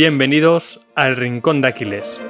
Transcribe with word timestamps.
Bienvenidos 0.00 0.88
al 0.94 1.16
Rincón 1.16 1.60
de 1.60 1.66
Aquiles. 1.66 2.20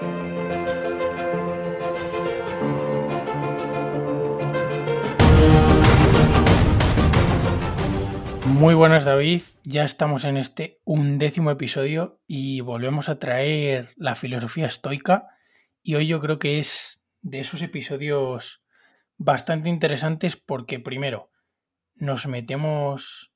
Muy 8.47 8.75
buenas 8.75 9.05
David, 9.05 9.43
ya 9.65 9.85
estamos 9.85 10.25
en 10.25 10.39
este 10.39 10.81
undécimo 10.85 11.51
episodio 11.51 12.23
y 12.27 12.63
volvemos 12.63 13.11
a 13.11 13.19
traer 13.19 13.91
la 13.97 14.15
filosofía 14.15 14.65
estoica 14.65 15.27
y 15.83 15.97
hoy 15.97 16.07
yo 16.07 16.23
creo 16.23 16.39
que 16.39 16.59
es 16.59 17.05
de 17.21 17.41
esos 17.41 17.61
episodios 17.61 18.63
bastante 19.19 19.69
interesantes 19.69 20.37
porque 20.37 20.81
primero 20.81 21.31
nos 21.97 22.27
metemos 22.27 23.35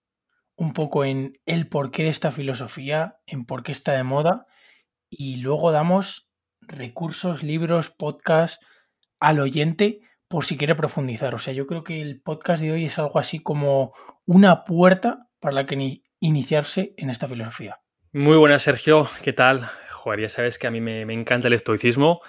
un 0.62 0.74
poco 0.74 1.04
en 1.04 1.40
el 1.44 1.66
porqué 1.66 2.04
de 2.04 2.10
esta 2.10 2.30
filosofía, 2.30 3.16
en 3.26 3.46
por 3.46 3.64
qué 3.64 3.72
está 3.72 3.94
de 3.94 4.04
moda 4.04 4.46
y 5.10 5.38
luego 5.38 5.72
damos 5.72 6.30
recursos, 6.60 7.42
libros, 7.42 7.90
podcasts 7.90 8.64
al 9.18 9.40
oyente 9.40 9.98
por 10.28 10.44
si 10.44 10.56
quiere 10.56 10.76
profundizar. 10.76 11.34
O 11.34 11.38
sea, 11.38 11.52
yo 11.52 11.66
creo 11.66 11.82
que 11.82 12.00
el 12.00 12.22
podcast 12.22 12.62
de 12.62 12.70
hoy 12.70 12.84
es 12.84 12.96
algo 13.00 13.18
así 13.18 13.40
como 13.40 13.92
una 14.24 14.62
puerta 14.62 15.26
para 15.40 15.52
la 15.52 15.66
que 15.66 16.02
iniciarse 16.20 16.94
en 16.96 17.10
esta 17.10 17.26
filosofía. 17.26 17.80
Muy 18.12 18.36
buenas, 18.36 18.62
Sergio. 18.62 19.08
¿Qué 19.20 19.32
tal? 19.32 19.64
Joder, 19.90 20.20
ya 20.20 20.28
sabes 20.28 20.60
que 20.60 20.68
a 20.68 20.70
mí 20.70 20.80
me, 20.80 21.00
encanta 21.12 21.48
el 21.48 21.54
estoicismo. 21.54 22.20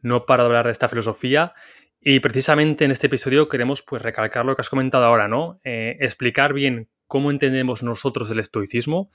No 0.00 0.24
paro 0.24 0.44
de 0.44 0.46
hablar 0.46 0.64
de 0.64 0.72
esta 0.72 0.88
filosofía. 0.88 1.52
Y 2.00 2.20
precisamente 2.20 2.86
en 2.86 2.90
este 2.90 3.08
episodio 3.08 3.48
queremos 3.48 3.82
pues, 3.82 4.00
recalcar 4.00 4.46
lo 4.46 4.56
que 4.56 4.62
has 4.62 4.70
comentado 4.70 5.04
ahora, 5.04 5.28
¿no? 5.28 5.60
Eh, 5.62 5.98
explicar 6.00 6.54
bien 6.54 6.88
cómo 7.12 7.30
entendemos 7.30 7.82
nosotros 7.82 8.30
el 8.30 8.38
estoicismo 8.38 9.10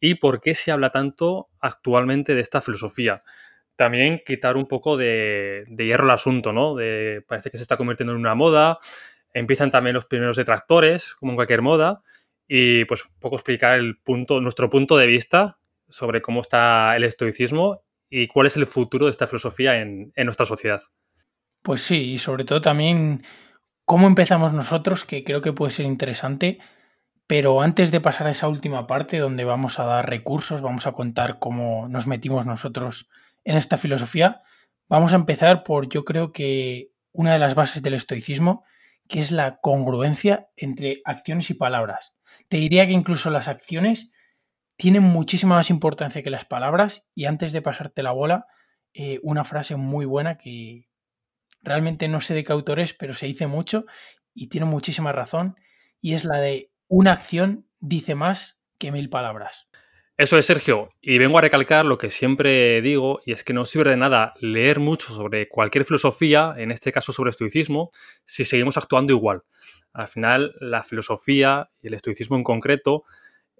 y 0.00 0.16
por 0.16 0.40
qué 0.40 0.52
se 0.52 0.72
habla 0.72 0.90
tanto 0.90 1.48
actualmente 1.60 2.34
de 2.34 2.40
esta 2.40 2.60
filosofía. 2.60 3.22
También 3.76 4.20
quitar 4.26 4.56
un 4.56 4.66
poco 4.66 4.96
de, 4.96 5.64
hierro 5.78 6.06
al 6.06 6.10
asunto, 6.10 6.52
¿no? 6.52 6.74
De, 6.74 7.22
parece 7.24 7.52
que 7.52 7.56
se 7.56 7.62
está 7.62 7.76
convirtiendo 7.76 8.14
en 8.14 8.18
una 8.18 8.34
moda, 8.34 8.78
empiezan 9.32 9.70
también 9.70 9.94
los 9.94 10.06
primeros 10.06 10.36
detractores, 10.36 11.14
como 11.14 11.30
en 11.30 11.36
cualquier 11.36 11.62
moda, 11.62 12.02
y 12.48 12.84
pues 12.86 13.04
un 13.04 13.12
poco 13.20 13.36
explicar 13.36 13.78
el 13.78 13.96
punto, 13.96 14.40
nuestro 14.40 14.68
punto 14.68 14.96
de 14.96 15.06
vista 15.06 15.60
sobre 15.88 16.22
cómo 16.22 16.40
está 16.40 16.96
el 16.96 17.04
estoicismo 17.04 17.84
y 18.10 18.26
cuál 18.26 18.48
es 18.48 18.56
el 18.56 18.66
futuro 18.66 19.04
de 19.04 19.12
esta 19.12 19.28
filosofía 19.28 19.80
en, 19.80 20.12
en 20.16 20.24
nuestra 20.24 20.46
sociedad. 20.46 20.82
Pues 21.62 21.80
sí, 21.80 22.14
y 22.14 22.18
sobre 22.18 22.42
todo 22.42 22.60
también 22.60 23.22
cómo 23.84 24.08
empezamos 24.08 24.52
nosotros, 24.52 25.04
que 25.04 25.22
creo 25.22 25.42
que 25.42 25.52
puede 25.52 25.70
ser 25.70 25.86
interesante 25.86 26.58
pero 27.26 27.60
antes 27.60 27.90
de 27.90 28.00
pasar 28.00 28.26
a 28.26 28.30
esa 28.30 28.48
última 28.48 28.86
parte 28.86 29.18
donde 29.18 29.44
vamos 29.44 29.78
a 29.78 29.84
dar 29.84 30.08
recursos, 30.08 30.62
vamos 30.62 30.86
a 30.86 30.92
contar 30.92 31.38
cómo 31.38 31.88
nos 31.88 32.06
metimos 32.06 32.46
nosotros 32.46 33.08
en 33.44 33.56
esta 33.56 33.76
filosofía, 33.76 34.42
vamos 34.88 35.12
a 35.12 35.16
empezar 35.16 35.64
por 35.64 35.88
yo 35.88 36.04
creo 36.04 36.32
que 36.32 36.90
una 37.12 37.32
de 37.32 37.38
las 37.38 37.54
bases 37.54 37.82
del 37.82 37.94
estoicismo, 37.94 38.64
que 39.08 39.20
es 39.20 39.32
la 39.32 39.58
congruencia 39.58 40.48
entre 40.56 41.00
acciones 41.04 41.50
y 41.50 41.54
palabras. 41.54 42.14
Te 42.48 42.58
diría 42.58 42.86
que 42.86 42.92
incluso 42.92 43.30
las 43.30 43.48
acciones 43.48 44.12
tienen 44.76 45.02
muchísima 45.02 45.56
más 45.56 45.70
importancia 45.70 46.22
que 46.22 46.30
las 46.30 46.44
palabras 46.44 47.06
y 47.14 47.24
antes 47.24 47.52
de 47.52 47.62
pasarte 47.62 48.02
la 48.02 48.12
bola, 48.12 48.46
eh, 48.92 49.18
una 49.22 49.44
frase 49.44 49.76
muy 49.76 50.04
buena 50.04 50.38
que 50.38 50.88
realmente 51.62 52.08
no 52.08 52.20
sé 52.20 52.34
de 52.34 52.44
qué 52.44 52.52
autor 52.52 52.78
es, 52.80 52.94
pero 52.94 53.14
se 53.14 53.26
dice 53.26 53.46
mucho 53.46 53.86
y 54.34 54.48
tiene 54.48 54.66
muchísima 54.66 55.12
razón 55.12 55.56
y 56.00 56.14
es 56.14 56.24
la 56.24 56.38
de 56.38 56.70
una 56.88 57.12
acción 57.12 57.66
dice 57.80 58.14
más 58.14 58.58
que 58.78 58.92
mil 58.92 59.08
palabras. 59.08 59.68
Eso 60.18 60.38
es, 60.38 60.46
Sergio. 60.46 60.88
Y 61.02 61.18
vengo 61.18 61.36
a 61.36 61.42
recalcar 61.42 61.84
lo 61.84 61.98
que 61.98 62.08
siempre 62.08 62.80
digo, 62.80 63.20
y 63.26 63.32
es 63.32 63.44
que 63.44 63.52
no 63.52 63.66
sirve 63.66 63.90
de 63.90 63.96
nada 63.98 64.32
leer 64.40 64.80
mucho 64.80 65.12
sobre 65.12 65.46
cualquier 65.46 65.84
filosofía, 65.84 66.54
en 66.56 66.70
este 66.70 66.90
caso 66.90 67.12
sobre 67.12 67.30
estoicismo, 67.30 67.90
si 68.24 68.46
seguimos 68.46 68.78
actuando 68.78 69.12
igual. 69.12 69.42
Al 69.92 70.08
final, 70.08 70.54
la 70.60 70.82
filosofía 70.82 71.68
y 71.82 71.88
el 71.88 71.94
estoicismo 71.94 72.36
en 72.36 72.44
concreto 72.44 73.04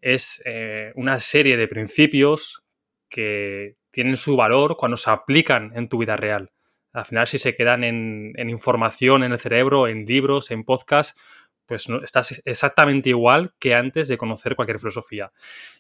es 0.01 0.43
eh, 0.47 0.93
una 0.95 1.19
serie 1.19 1.59
de 1.59 1.69
principios 1.69 2.63
que 3.11 3.77
tienen 3.91 4.17
su 4.17 4.37
valor 4.37 4.77
cuando 4.79 4.97
se 4.97 5.11
aplican 5.11 5.73
en 5.75 5.89
tu 5.89 5.99
vida 5.99 6.17
real. 6.17 6.53
Al 6.93 7.05
final, 7.05 7.27
si 7.27 7.39
se 7.39 7.55
quedan 7.55 7.85
en, 7.85 8.33
en 8.37 8.49
información 8.49 9.25
en 9.25 9.33
el 9.33 9.39
cerebro, 9.39 9.89
en 9.89 10.07
libros, 10.07 10.51
en 10.51 10.65
podcasts, 10.65 11.21
pues 11.67 11.87
estás 12.03 12.43
exactamente 12.45 13.11
igual 13.11 13.55
que 13.59 13.75
antes 13.75 14.09
de 14.09 14.17
conocer 14.17 14.57
cualquier 14.57 14.79
filosofía. 14.79 15.33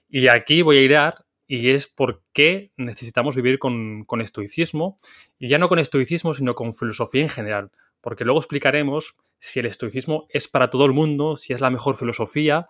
Y 0.09 0.29
aquí 0.29 0.63
voy 0.63 0.79
a 0.79 0.83
ir 0.83 0.97
a 0.97 1.27
y 1.47 1.71
es 1.71 1.87
por 1.87 2.23
qué 2.33 2.73
necesitamos 2.77 3.37
vivir 3.37 3.59
con, 3.59 4.05
estoicismo, 4.21 4.97
y 5.39 5.49
ya 5.49 5.59
no 5.59 5.69
con 5.69 5.79
estoicismo, 5.79 6.35
sino 6.35 6.55
con 6.55 6.73
filosofía 6.73 7.23
en 7.23 7.29
general, 7.29 7.71
porque 8.01 8.25
luego 8.25 8.41
explicaremos 8.41 9.17
si 9.39 9.61
el 9.61 9.67
estoicismo 9.67 10.27
es 10.29 10.49
para 10.49 10.71
todo 10.71 10.87
el 10.87 10.93
mundo, 10.93 11.37
si 11.37 11.53
es 11.53 11.61
la 11.61 11.71
mejor 11.71 11.97
filosofía, 11.97 12.69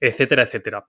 etcétera, 0.00 0.42
etcétera. 0.42 0.86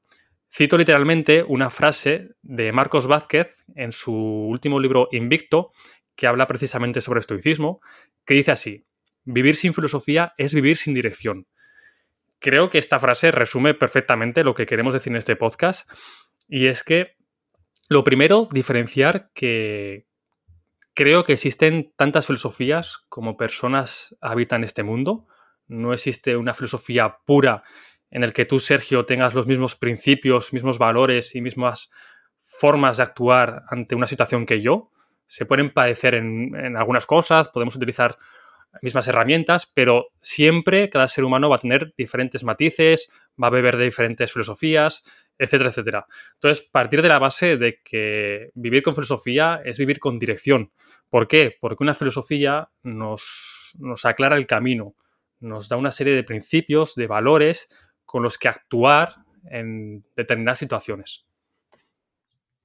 Cito 0.52 0.78
literalmente 0.78 1.44
una 1.48 1.70
frase 1.70 2.30
de 2.42 2.72
Marcos 2.72 3.08
Vázquez 3.08 3.56
en 3.76 3.92
su 3.92 4.14
último 4.14 4.80
libro 4.80 5.08
Invicto, 5.12 5.72
que 6.16 6.28
habla 6.28 6.48
precisamente 6.48 7.02
sobre 7.02 7.20
estoicismo, 7.20 7.82
que 8.26 8.34
dice 8.34 8.52
así, 8.52 8.86
Vivir 9.24 9.56
sin 9.56 9.74
filosofía 9.74 10.34
es 10.38 10.54
vivir 10.54 10.78
sin 10.78 10.94
dirección. 10.94 11.48
Creo 12.40 12.70
que 12.70 12.80
esta 12.80 13.00
frase 13.00 13.32
resume 13.32 13.74
perfectamente 13.74 14.44
lo 14.44 14.56
que 14.56 14.66
queremos 14.66 14.94
decir 14.94 15.12
en 15.14 15.18
este 15.18 15.36
podcast 15.36 15.90
y 16.48 16.68
es 16.68 16.84
que 16.84 17.16
lo 17.88 18.04
primero, 18.04 18.48
diferenciar 18.52 19.32
que 19.34 20.08
creo 20.94 21.24
que 21.24 21.34
existen 21.34 21.94
tantas 21.98 22.26
filosofías 22.26 23.06
como 23.10 23.38
personas 23.38 24.18
habitan 24.22 24.64
este 24.64 24.82
mundo. 24.82 25.28
No 25.68 25.94
existe 25.94 26.38
una 26.38 26.54
filosofía 26.54 27.18
pura 27.26 27.64
en 28.10 28.24
el 28.24 28.34
que 28.34 28.46
tú, 28.46 28.60
Sergio, 28.60 29.06
tengas 29.06 29.34
los 29.34 29.46
mismos 29.46 29.76
principios, 29.76 30.54
mismos 30.54 30.78
valores 30.78 31.36
y 31.36 31.42
mismas 31.42 31.92
formas 32.42 32.98
de 32.98 33.04
actuar 33.04 33.64
ante 33.70 33.96
una 33.96 34.08
situación 34.08 34.46
que 34.46 34.62
yo. 34.62 34.92
Se 35.28 35.46
pueden 35.46 35.74
padecer 35.74 36.16
en, 36.16 36.56
en 36.56 36.78
algunas 36.78 37.06
cosas, 37.06 37.50
podemos 37.50 37.76
utilizar 37.76 38.18
mismas 38.82 39.08
herramientas, 39.08 39.66
pero 39.66 40.08
siempre 40.22 40.90
cada 40.90 41.08
ser 41.08 41.24
humano 41.24 41.50
va 41.50 41.58
a 41.58 41.60
tener 41.60 41.94
diferentes 41.98 42.44
matices, 42.44 43.10
va 43.42 43.48
a 43.48 43.52
beber 43.52 43.78
de 43.78 43.86
diferentes 43.86 44.32
filosofías, 44.32 45.04
etcétera, 45.38 45.70
etcétera. 45.70 46.06
Entonces, 46.36 46.68
partir 46.70 47.02
de 47.02 47.10
la 47.10 47.20
base 47.20 47.58
de 47.58 47.80
que 47.84 48.52
vivir 48.54 48.84
con 48.84 48.96
filosofía 48.96 49.62
es 49.66 49.78
vivir 49.78 50.00
con 50.00 50.20
dirección. 50.20 50.72
¿Por 51.10 51.28
qué? 51.28 51.58
Porque 51.60 51.84
una 51.84 51.94
filosofía 51.94 52.70
nos, 52.84 53.76
nos 53.80 54.06
aclara 54.06 54.38
el 54.38 54.48
camino, 54.48 54.96
nos 55.40 55.68
da 55.68 55.78
una 55.78 55.92
serie 55.92 56.14
de 56.14 56.24
principios, 56.24 56.96
de 56.96 57.08
valores 57.08 57.74
con 58.06 58.24
los 58.24 58.38
que 58.38 58.48
actuar 58.48 59.16
en 59.50 60.06
determinadas 60.16 60.60
situaciones. 60.60 61.26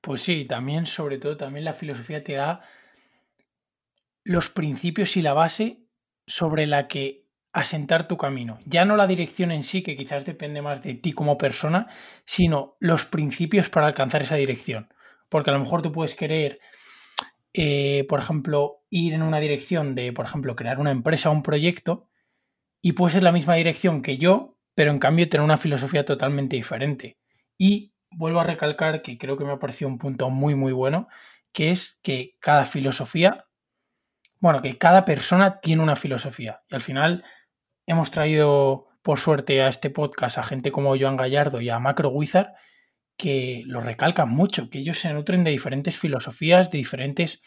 Pues 0.00 0.20
sí, 0.20 0.44
también, 0.44 0.86
sobre 0.86 1.18
todo, 1.18 1.36
también 1.36 1.64
la 1.64 1.74
filosofía 1.74 2.22
te 2.22 2.34
da 2.34 2.62
los 4.22 4.50
principios 4.50 5.16
y 5.16 5.22
la 5.22 5.32
base 5.32 5.85
sobre 6.26 6.66
la 6.66 6.88
que 6.88 7.26
asentar 7.52 8.06
tu 8.06 8.16
camino. 8.16 8.58
Ya 8.66 8.84
no 8.84 8.96
la 8.96 9.06
dirección 9.06 9.50
en 9.50 9.62
sí, 9.62 9.82
que 9.82 9.96
quizás 9.96 10.26
depende 10.26 10.60
más 10.60 10.82
de 10.82 10.94
ti 10.94 11.12
como 11.12 11.38
persona, 11.38 11.88
sino 12.26 12.76
los 12.80 13.06
principios 13.06 13.70
para 13.70 13.86
alcanzar 13.86 14.22
esa 14.22 14.36
dirección. 14.36 14.92
Porque 15.30 15.50
a 15.50 15.54
lo 15.54 15.60
mejor 15.60 15.80
tú 15.80 15.90
puedes 15.90 16.14
querer, 16.14 16.60
eh, 17.54 18.04
por 18.08 18.20
ejemplo, 18.20 18.84
ir 18.90 19.14
en 19.14 19.22
una 19.22 19.40
dirección 19.40 19.94
de, 19.94 20.12
por 20.12 20.26
ejemplo, 20.26 20.54
crear 20.54 20.78
una 20.78 20.90
empresa 20.90 21.30
o 21.30 21.32
un 21.32 21.42
proyecto, 21.42 22.10
y 22.82 22.92
puede 22.92 23.14
ser 23.14 23.22
la 23.22 23.32
misma 23.32 23.54
dirección 23.54 24.02
que 24.02 24.18
yo, 24.18 24.58
pero 24.74 24.90
en 24.90 24.98
cambio 24.98 25.28
tener 25.28 25.44
una 25.44 25.56
filosofía 25.56 26.04
totalmente 26.04 26.56
diferente. 26.56 27.16
Y 27.58 27.94
vuelvo 28.10 28.40
a 28.40 28.44
recalcar 28.44 29.02
que 29.02 29.18
creo 29.18 29.38
que 29.38 29.44
me 29.44 29.52
ha 29.52 29.58
parecido 29.58 29.88
un 29.88 29.98
punto 29.98 30.28
muy, 30.28 30.54
muy 30.54 30.72
bueno, 30.72 31.08
que 31.52 31.70
es 31.70 31.98
que 32.02 32.36
cada 32.38 32.66
filosofía 32.66 33.45
bueno, 34.40 34.62
que 34.62 34.78
cada 34.78 35.04
persona 35.04 35.60
tiene 35.60 35.82
una 35.82 35.96
filosofía. 35.96 36.62
Y 36.68 36.74
al 36.74 36.80
final 36.80 37.24
hemos 37.86 38.10
traído, 38.10 38.88
por 39.02 39.18
suerte, 39.18 39.62
a 39.62 39.68
este 39.68 39.90
podcast 39.90 40.38
a 40.38 40.42
gente 40.42 40.72
como 40.72 40.96
Joan 40.98 41.16
Gallardo 41.16 41.60
y 41.60 41.68
a 41.68 41.78
Macro 41.78 42.10
Wizard 42.10 42.52
que 43.16 43.62
lo 43.66 43.80
recalcan 43.80 44.28
mucho, 44.28 44.68
que 44.68 44.78
ellos 44.78 44.98
se 44.98 45.12
nutren 45.12 45.44
de 45.44 45.50
diferentes 45.50 45.96
filosofías, 45.98 46.70
de 46.70 46.78
diferentes... 46.78 47.42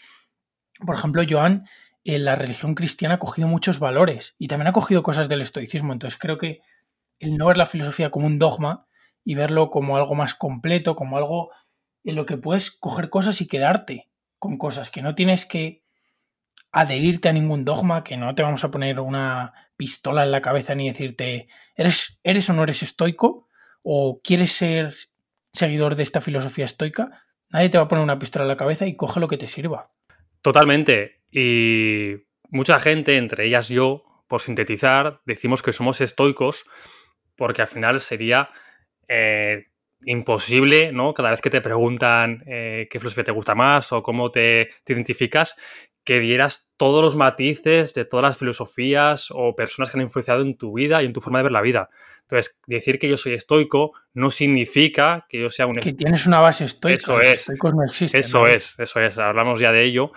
Por 0.83 0.95
ejemplo, 0.95 1.23
Joan, 1.29 1.67
en 2.03 2.25
la 2.25 2.35
religión 2.35 2.73
cristiana 2.73 3.15
ha 3.15 3.19
cogido 3.19 3.47
muchos 3.47 3.79
valores 3.79 4.35
y 4.39 4.47
también 4.47 4.67
ha 4.67 4.73
cogido 4.73 5.03
cosas 5.03 5.29
del 5.29 5.41
estoicismo. 5.41 5.93
Entonces 5.93 6.19
creo 6.19 6.37
que 6.37 6.61
el 7.19 7.37
no 7.37 7.47
ver 7.47 7.57
la 7.57 7.65
filosofía 7.65 8.09
como 8.09 8.25
un 8.25 8.39
dogma 8.39 8.87
y 9.23 9.35
verlo 9.35 9.69
como 9.69 9.97
algo 9.97 10.15
más 10.15 10.33
completo, 10.33 10.95
como 10.95 11.17
algo 11.17 11.51
en 12.03 12.15
lo 12.15 12.25
que 12.25 12.37
puedes 12.37 12.71
coger 12.71 13.09
cosas 13.09 13.41
y 13.41 13.47
quedarte 13.47 14.09
con 14.39 14.57
cosas, 14.57 14.89
que 14.89 15.01
no 15.01 15.15
tienes 15.15 15.45
que 15.45 15.83
adherirte 16.71 17.29
a 17.29 17.33
ningún 17.33 17.65
dogma, 17.65 18.03
que 18.03 18.17
no 18.17 18.35
te 18.35 18.43
vamos 18.43 18.63
a 18.63 18.71
poner 18.71 18.99
una 18.99 19.53
pistola 19.77 20.23
en 20.23 20.31
la 20.31 20.41
cabeza 20.41 20.75
ni 20.75 20.87
decirte, 20.87 21.47
¿eres, 21.75 22.19
eres 22.23 22.49
o 22.49 22.53
no 22.53 22.63
eres 22.63 22.83
estoico? 22.83 23.47
¿O 23.81 24.21
quieres 24.21 24.51
ser 24.51 24.93
seguidor 25.53 25.95
de 25.95 26.03
esta 26.03 26.21
filosofía 26.21 26.65
estoica? 26.65 27.23
Nadie 27.49 27.69
te 27.69 27.77
va 27.77 27.85
a 27.85 27.87
poner 27.87 28.03
una 28.03 28.19
pistola 28.19 28.43
en 28.43 28.49
la 28.49 28.57
cabeza 28.57 28.85
y 28.85 28.95
coge 28.95 29.19
lo 29.19 29.27
que 29.27 29.37
te 29.37 29.47
sirva. 29.47 29.91
Totalmente. 30.41 31.21
Y 31.31 32.15
mucha 32.49 32.79
gente, 32.79 33.17
entre 33.17 33.45
ellas 33.45 33.69
yo, 33.69 34.03
por 34.27 34.41
sintetizar, 34.41 35.21
decimos 35.25 35.61
que 35.61 35.73
somos 35.73 36.01
estoicos 36.01 36.65
porque 37.35 37.61
al 37.61 37.67
final 37.67 38.01
sería 38.01 38.49
eh, 39.07 39.67
imposible, 40.03 40.91
¿no? 40.91 41.13
Cada 41.13 41.31
vez 41.31 41.41
que 41.41 41.49
te 41.49 41.61
preguntan 41.61 42.43
eh, 42.45 42.87
qué 42.89 42.99
filosofía 42.99 43.23
te 43.23 43.31
gusta 43.31 43.55
más 43.55 43.91
o 43.91 44.03
cómo 44.03 44.31
te, 44.31 44.69
identificas, 44.87 45.55
que 46.09 46.19
dieras 46.19 46.67
todos 46.75 47.03
los 47.03 47.15
matices 47.15 47.93
de 47.93 48.03
todas 48.03 48.23
las 48.23 48.35
filosofías 48.35 49.27
o 49.29 49.55
personas 49.55 49.91
que 49.91 49.99
han 49.99 50.01
influenciado 50.01 50.41
en 50.41 50.57
tu 50.57 50.73
vida 50.73 51.03
y 51.03 51.05
en 51.05 51.13
tu 51.13 51.21
forma 51.21 51.37
de 51.37 51.43
ver 51.43 51.51
la 51.51 51.61
vida. 51.61 51.91
Entonces, 52.21 52.59
decir 52.65 52.97
que 52.97 53.07
yo 53.07 53.15
soy 53.15 53.33
estoico 53.33 53.93
no 54.15 54.31
significa 54.31 55.27
que 55.29 55.39
yo 55.39 55.51
sea 55.51 55.67
un... 55.67 55.75
Que 55.75 55.93
tienes 55.93 56.25
una 56.25 56.39
base 56.39 56.65
estoica. 56.65 56.95
Eso 56.95 57.21
es. 57.21 57.47
no 57.61 57.83
existen, 57.87 58.19
eso 58.19 58.47
es, 58.47 58.79
eso 58.79 58.99
es. 58.99 59.19
Hablamos 59.19 59.59
ya 59.59 59.71
de 59.71 59.83
ello. 59.83 60.11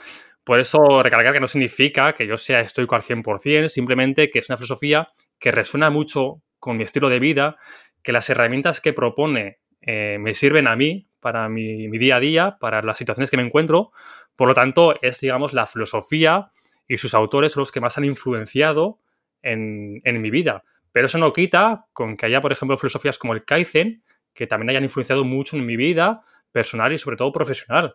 Por 0.44 0.61
eso 0.61 1.03
recalcar 1.03 1.35
que 1.35 1.41
no 1.41 1.47
significa 1.47 2.15
que 2.15 2.27
yo 2.27 2.39
sea 2.39 2.61
estoico 2.61 2.94
al 2.94 3.03
100%, 3.03 3.69
simplemente 3.69 4.31
que 4.31 4.39
es 4.39 4.49
una 4.49 4.56
filosofía 4.56 5.11
que 5.39 5.53
resuena 5.53 5.91
mucho 5.91 6.41
con 6.59 6.79
mi 6.79 6.85
estilo 6.85 7.11
de 7.11 7.21
vida, 7.21 7.59
que 8.03 8.12
las 8.12 8.31
herramientas 8.31 8.81
que 8.81 8.94
propone 8.94 9.59
eh, 9.83 10.17
me 10.19 10.33
sirven 10.33 10.69
a 10.69 10.75
mí 10.75 11.11
para 11.23 11.49
mi, 11.49 11.89
día 11.97 12.17
a 12.17 12.21
día, 12.21 12.57
para 12.61 12.83
las 12.83 12.99
situaciones 12.99 13.31
que 13.31 13.39
me 13.39 13.45
encuentro. 13.45 13.93
Por 14.37 14.49
lo 14.49 14.55
tanto, 14.55 14.97
es, 15.01 15.21
digamos, 15.21 15.55
la 15.55 15.67
filosofía 15.67 16.51
y 16.87 16.99
sus 16.99 17.15
autores 17.15 17.57
los 17.57 17.71
que 17.71 17.81
más 17.81 17.97
han 17.97 18.05
influenciado 18.05 18.99
en, 19.41 20.03
mi 20.05 20.31
vida. 20.31 20.65
Pero 20.91 21.07
eso 21.07 21.17
no 21.19 21.33
quita 21.33 21.87
con 21.93 22.17
que 22.17 22.27
haya, 22.27 22.41
por 22.41 22.53
ejemplo, 22.53 22.77
filosofías 22.77 23.19
como 23.19 23.33
el 23.33 23.45
Kaizen, 23.45 24.03
que 24.35 24.47
también 24.47 24.71
hayan 24.71 24.83
influenciado 24.83 25.25
mucho 25.25 25.57
en 25.57 25.65
mi 25.65 25.77
vida 25.77 26.21
personal 26.51 26.93
y 26.93 26.99
sobre 26.99 27.17
todo 27.17 27.33
profesional. 27.33 27.95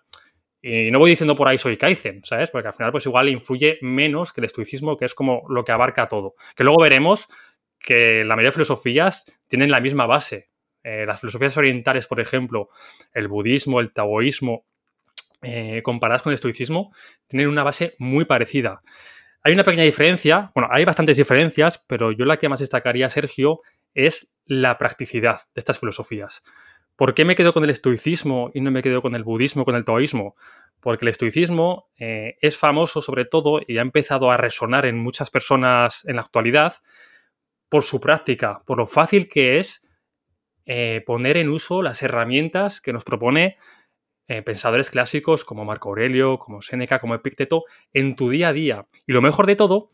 Y 0.61 0.89
no 0.89 0.99
voy 0.99 1.11
diciendo 1.11 1.35
por 1.35 1.47
ahí 1.47 1.57
soy 1.57 1.77
Kaizen, 1.77 2.21
¿sabes? 2.23 2.49
Porque 2.49 2.69
al 2.69 2.73
final 2.73 2.91
pues 2.91 3.05
igual 3.05 3.29
influye 3.29 3.77
menos 3.81 4.33
que 4.33 4.41
el 4.41 4.45
estoicismo, 4.45 4.97
que 4.97 5.05
es 5.05 5.13
como 5.13 5.43
lo 5.49 5.63
que 5.63 5.73
abarca 5.73 6.07
todo. 6.07 6.35
Que 6.55 6.63
luego 6.63 6.81
veremos 6.81 7.27
que 7.77 8.23
la 8.23 8.35
mayoría 8.35 8.49
de 8.49 8.53
filosofías 8.53 9.25
tienen 9.47 9.69
la 9.69 9.79
misma 9.79 10.05
base. 10.05 10.46
Eh, 10.87 11.05
las 11.05 11.19
filosofías 11.19 11.57
orientales, 11.57 12.07
por 12.07 12.21
ejemplo, 12.21 12.69
el 13.13 13.27
budismo, 13.27 13.81
el 13.81 13.91
taoísmo, 13.91 14.63
eh, 15.41 15.81
comparadas 15.83 16.21
con 16.21 16.31
el 16.31 16.35
estoicismo, 16.35 16.93
tienen 17.27 17.49
una 17.49 17.63
base 17.63 17.95
muy 17.99 18.23
parecida. 18.23 18.81
Hay 19.43 19.51
una 19.51 19.65
pequeña 19.65 19.83
diferencia, 19.83 20.49
bueno, 20.55 20.69
hay 20.71 20.85
bastantes 20.85 21.17
diferencias, 21.17 21.83
pero 21.89 22.13
yo 22.13 22.23
la 22.23 22.37
que 22.37 22.47
más 22.47 22.61
destacaría, 22.61 23.09
Sergio, 23.09 23.59
es 23.95 24.37
la 24.45 24.77
practicidad 24.77 25.41
de 25.53 25.59
estas 25.59 25.77
filosofías. 25.77 26.41
¿Por 26.95 27.13
qué 27.13 27.25
me 27.25 27.35
quedo 27.35 27.51
con 27.51 27.65
el 27.65 27.69
estoicismo 27.69 28.51
y 28.53 28.61
no 28.61 28.71
me 28.71 28.81
quedo 28.81 29.01
con 29.01 29.13
el 29.13 29.25
budismo, 29.25 29.65
con 29.65 29.75
el 29.75 29.83
taoísmo? 29.83 30.37
Porque 30.79 31.03
el 31.03 31.09
estoicismo 31.09 31.89
eh, 31.97 32.37
es 32.39 32.55
famoso 32.55 33.01
sobre 33.01 33.25
todo 33.25 33.59
y 33.67 33.77
ha 33.77 33.81
empezado 33.81 34.31
a 34.31 34.37
resonar 34.37 34.85
en 34.85 34.97
muchas 34.97 35.31
personas 35.31 36.05
en 36.05 36.15
la 36.15 36.21
actualidad 36.21 36.75
por 37.67 37.83
su 37.83 37.99
práctica, 37.99 38.61
por 38.65 38.77
lo 38.77 38.85
fácil 38.85 39.27
que 39.27 39.59
es 39.59 39.86
eh, 40.67 41.01
poner 41.05 41.37
en 41.37 41.49
uso 41.49 41.81
las 41.81 42.03
herramientas 42.03 42.81
que 42.81 42.93
nos 42.93 43.03
propone 43.03 43.57
eh, 44.27 44.41
pensadores 44.41 44.89
clásicos 44.89 45.45
como 45.45 45.65
Marco 45.65 45.89
Aurelio, 45.89 46.37
como 46.37 46.61
Séneca, 46.61 46.99
como 46.99 47.15
Epicteto, 47.15 47.63
en 47.93 48.15
tu 48.15 48.29
día 48.29 48.49
a 48.49 48.53
día. 48.53 48.85
Y 49.07 49.13
lo 49.13 49.21
mejor 49.21 49.47
de 49.47 49.55
todo, 49.55 49.87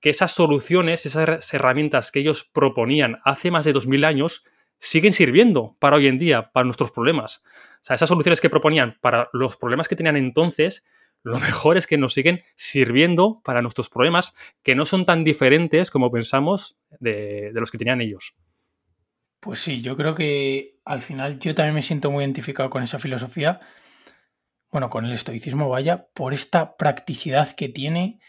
que 0.00 0.10
esas 0.10 0.32
soluciones, 0.32 1.06
esas 1.06 1.52
herramientas 1.54 2.12
que 2.12 2.20
ellos 2.20 2.44
proponían 2.44 3.18
hace 3.24 3.50
más 3.50 3.64
de 3.64 3.72
2000 3.72 4.04
años, 4.04 4.44
siguen 4.78 5.12
sirviendo 5.12 5.76
para 5.78 5.96
hoy 5.96 6.06
en 6.06 6.18
día, 6.18 6.50
para 6.52 6.64
nuestros 6.64 6.92
problemas. 6.92 7.42
O 7.80 7.84
sea, 7.84 7.96
esas 7.96 8.08
soluciones 8.08 8.40
que 8.40 8.50
proponían 8.50 8.98
para 9.00 9.28
los 9.32 9.56
problemas 9.56 9.88
que 9.88 9.96
tenían 9.96 10.16
entonces, 10.16 10.86
lo 11.22 11.38
mejor 11.40 11.76
es 11.76 11.86
que 11.86 11.98
nos 11.98 12.14
siguen 12.14 12.42
sirviendo 12.54 13.40
para 13.44 13.62
nuestros 13.62 13.88
problemas, 13.88 14.34
que 14.62 14.74
no 14.74 14.84
son 14.84 15.04
tan 15.04 15.24
diferentes 15.24 15.90
como 15.90 16.10
pensamos 16.10 16.78
de, 17.00 17.50
los 17.54 17.70
que 17.70 17.78
tenían 17.78 18.00
ellos. 18.00 18.36
Pues 19.40 19.60
sí, 19.60 19.80
yo 19.80 19.96
creo 19.96 20.14
que 20.14 20.80
al 20.84 21.00
final 21.00 21.38
yo 21.38 21.54
también 21.54 21.74
me 21.74 21.82
siento 21.82 22.10
muy 22.10 22.24
identificado 22.24 22.70
con 22.70 22.82
esa 22.82 22.98
filosofía, 22.98 23.60
bueno, 24.70 24.90
con 24.90 25.04
el 25.04 25.12
estoicismo, 25.12 25.68
vaya, 25.68 26.08
por 26.14 26.34
esta 26.34 26.76
practicidad 26.76 27.54
que 27.54 27.68
tiene 27.68 28.20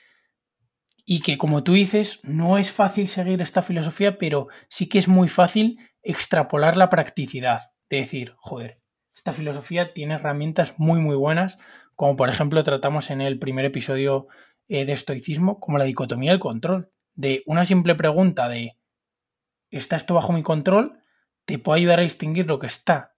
y 1.06 1.22
que 1.22 1.38
como 1.38 1.64
tú 1.64 1.74
dices, 1.74 2.20
no 2.24 2.58
es 2.58 2.72
fácil 2.72 3.08
seguir 3.08 3.42
esta 3.42 3.62
filosofía, 3.64 4.18
pero 4.18 4.48
sí 4.70 4.88
que 4.88 5.00
es 5.00 5.08
muy 5.08 5.28
fácil 5.28 5.80
extrapolar 6.04 6.78
la 6.78 6.90
practicidad, 6.90 7.72
de 7.90 7.98
decir, 7.98 8.36
joder, 8.38 8.78
esta 9.16 9.34
filosofía 9.34 9.94
tiene 9.94 10.14
herramientas 10.14 10.76
muy 10.78 11.02
muy 11.02 11.16
buenas 11.16 11.58
como 12.00 12.16
por 12.16 12.30
ejemplo 12.30 12.64
tratamos 12.64 13.10
en 13.12 13.20
el 13.20 13.40
primer 13.40 13.66
episodio 13.66 14.30
eh, 14.70 14.86
de 14.86 14.94
estoicismo, 14.94 15.60
como 15.60 15.78
la 15.78 15.84
dicotomía 15.84 16.32
del 16.32 16.40
control, 16.40 16.92
de 17.14 17.44
una 17.46 17.66
simple 17.66 17.94
pregunta 17.94 18.48
de 18.48 18.78
¿está 19.72 19.96
esto 19.96 20.14
bajo 20.14 20.34
mi 20.34 20.44
control? 20.44 21.00
te 21.50 21.58
puede 21.58 21.80
ayudar 21.80 21.98
a 21.98 22.04
distinguir 22.04 22.46
lo 22.46 22.60
que 22.60 22.68
está 22.68 23.16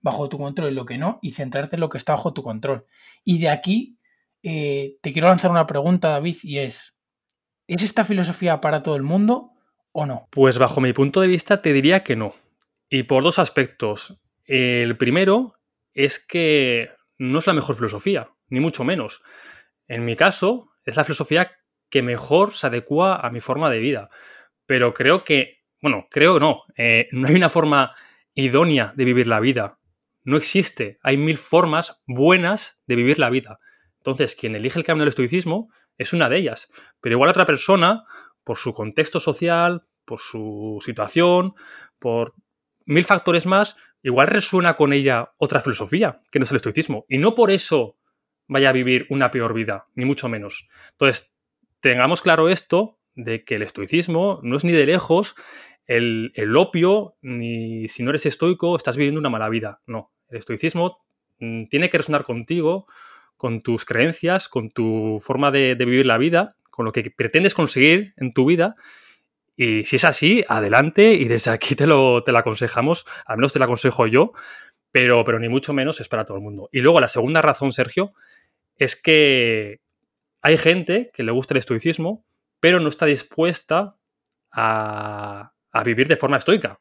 bajo 0.00 0.28
tu 0.28 0.38
control 0.38 0.70
y 0.70 0.74
lo 0.76 0.86
que 0.86 0.98
no, 0.98 1.18
y 1.20 1.32
centrarte 1.32 1.74
en 1.74 1.80
lo 1.80 1.88
que 1.88 1.98
está 1.98 2.12
bajo 2.12 2.32
tu 2.32 2.44
control. 2.44 2.86
Y 3.24 3.40
de 3.40 3.48
aquí 3.48 3.98
eh, 4.44 4.98
te 5.02 5.12
quiero 5.12 5.26
lanzar 5.26 5.50
una 5.50 5.66
pregunta, 5.66 6.10
David, 6.10 6.36
y 6.44 6.58
es, 6.58 6.94
¿es 7.66 7.82
esta 7.82 8.04
filosofía 8.04 8.60
para 8.60 8.84
todo 8.84 8.94
el 8.94 9.02
mundo 9.02 9.50
o 9.90 10.06
no? 10.06 10.28
Pues 10.30 10.58
bajo 10.58 10.80
mi 10.80 10.92
punto 10.92 11.20
de 11.20 11.26
vista 11.26 11.60
te 11.60 11.72
diría 11.72 12.04
que 12.04 12.14
no. 12.14 12.34
Y 12.88 13.02
por 13.02 13.24
dos 13.24 13.40
aspectos. 13.40 14.22
El 14.44 14.96
primero 14.96 15.54
es 15.92 16.24
que 16.24 16.90
no 17.18 17.40
es 17.40 17.48
la 17.48 17.52
mejor 17.52 17.74
filosofía, 17.74 18.30
ni 18.48 18.60
mucho 18.60 18.84
menos. 18.84 19.24
En 19.88 20.04
mi 20.04 20.14
caso, 20.14 20.70
es 20.84 20.94
la 20.94 21.02
filosofía 21.02 21.50
que 21.90 22.02
mejor 22.02 22.54
se 22.54 22.68
adecua 22.68 23.16
a 23.16 23.30
mi 23.30 23.40
forma 23.40 23.70
de 23.70 23.80
vida. 23.80 24.08
Pero 24.66 24.94
creo 24.94 25.24
que, 25.24 25.55
bueno, 25.80 26.06
creo 26.10 26.40
no, 26.40 26.62
eh, 26.76 27.08
no 27.12 27.28
hay 27.28 27.34
una 27.34 27.48
forma 27.48 27.94
idónea 28.34 28.92
de 28.96 29.04
vivir 29.04 29.26
la 29.26 29.40
vida. 29.40 29.78
No 30.24 30.36
existe. 30.36 30.98
Hay 31.02 31.16
mil 31.16 31.38
formas 31.38 32.00
buenas 32.06 32.82
de 32.86 32.96
vivir 32.96 33.18
la 33.18 33.30
vida. 33.30 33.58
Entonces, 33.98 34.34
quien 34.34 34.54
elige 34.54 34.78
el 34.78 34.84
camino 34.84 35.02
del 35.02 35.10
estoicismo 35.10 35.70
es 35.98 36.12
una 36.12 36.28
de 36.28 36.38
ellas. 36.38 36.72
Pero 37.00 37.14
igual 37.14 37.30
otra 37.30 37.46
persona, 37.46 38.04
por 38.44 38.56
su 38.56 38.72
contexto 38.72 39.20
social, 39.20 39.82
por 40.04 40.20
su 40.20 40.78
situación, 40.80 41.54
por 41.98 42.34
mil 42.84 43.04
factores 43.04 43.46
más, 43.46 43.76
igual 44.02 44.28
resuena 44.28 44.76
con 44.76 44.92
ella 44.92 45.32
otra 45.38 45.60
filosofía, 45.60 46.20
que 46.30 46.38
no 46.38 46.44
es 46.44 46.50
el 46.50 46.56
estoicismo. 46.56 47.04
Y 47.08 47.18
no 47.18 47.34
por 47.34 47.50
eso 47.50 47.98
vaya 48.46 48.68
a 48.68 48.72
vivir 48.72 49.06
una 49.10 49.30
peor 49.30 49.54
vida, 49.54 49.86
ni 49.94 50.04
mucho 50.04 50.28
menos. 50.28 50.68
Entonces, 50.92 51.36
tengamos 51.80 52.22
claro 52.22 52.48
esto 52.48 53.00
de 53.14 53.44
que 53.44 53.56
el 53.56 53.62
estoicismo 53.62 54.40
no 54.42 54.56
es 54.56 54.64
ni 54.64 54.72
de 54.72 54.86
lejos 54.86 55.34
el, 55.86 56.56
opio, 56.56 57.16
ni 57.22 57.88
si 57.88 58.02
no 58.02 58.10
eres 58.10 58.26
estoico 58.26 58.76
estás 58.76 58.96
viviendo 58.96 59.20
una 59.20 59.30
mala 59.30 59.48
vida. 59.48 59.80
No, 59.86 60.12
el 60.28 60.38
estoicismo 60.38 60.98
mm, 61.38 61.66
tiene 61.66 61.90
que 61.90 61.98
resonar 61.98 62.24
contigo, 62.24 62.86
con 63.36 63.60
tus 63.62 63.84
creencias, 63.84 64.48
con 64.48 64.70
tu 64.70 65.18
forma 65.20 65.50
de 65.50 65.74
vivir 65.74 66.06
la 66.06 66.18
vida, 66.18 66.56
con 66.70 66.86
lo 66.86 66.92
que 66.92 67.10
pretendes 67.10 67.54
conseguir 67.54 68.14
en 68.16 68.32
tu 68.32 68.46
vida 68.46 68.76
y 69.56 69.84
si 69.84 69.96
es 69.96 70.04
así, 70.04 70.44
adelante 70.46 71.14
y 71.14 71.24
desde 71.24 71.50
aquí 71.50 71.74
te 71.74 71.86
lo, 71.86 72.22
te 72.22 72.36
aconsejamos, 72.36 73.06
al 73.24 73.38
menos 73.38 73.54
te 73.54 73.58
lo 73.58 73.64
aconsejo 73.64 74.06
yo, 74.06 74.32
pero, 74.92 75.24
pero 75.24 75.38
ni 75.38 75.48
mucho 75.48 75.72
menos 75.72 76.00
es 76.00 76.08
para 76.08 76.26
todo 76.26 76.36
el 76.36 76.42
mundo. 76.42 76.68
Y 76.72 76.80
luego 76.80 77.00
la 77.00 77.08
segunda 77.08 77.40
razón, 77.40 77.72
Sergio, 77.72 78.12
es 78.76 79.00
que 79.00 79.80
hay 80.42 80.58
gente 80.58 81.10
que 81.14 81.22
le 81.22 81.32
gusta 81.32 81.54
el 81.54 81.58
estoicismo, 81.58 82.24
pero 82.60 82.80
no 82.80 82.90
está 82.90 83.06
dispuesta 83.06 83.96
a, 84.52 85.54
a 85.78 85.82
vivir 85.82 86.08
de 86.08 86.16
forma 86.16 86.38
estoica. 86.38 86.80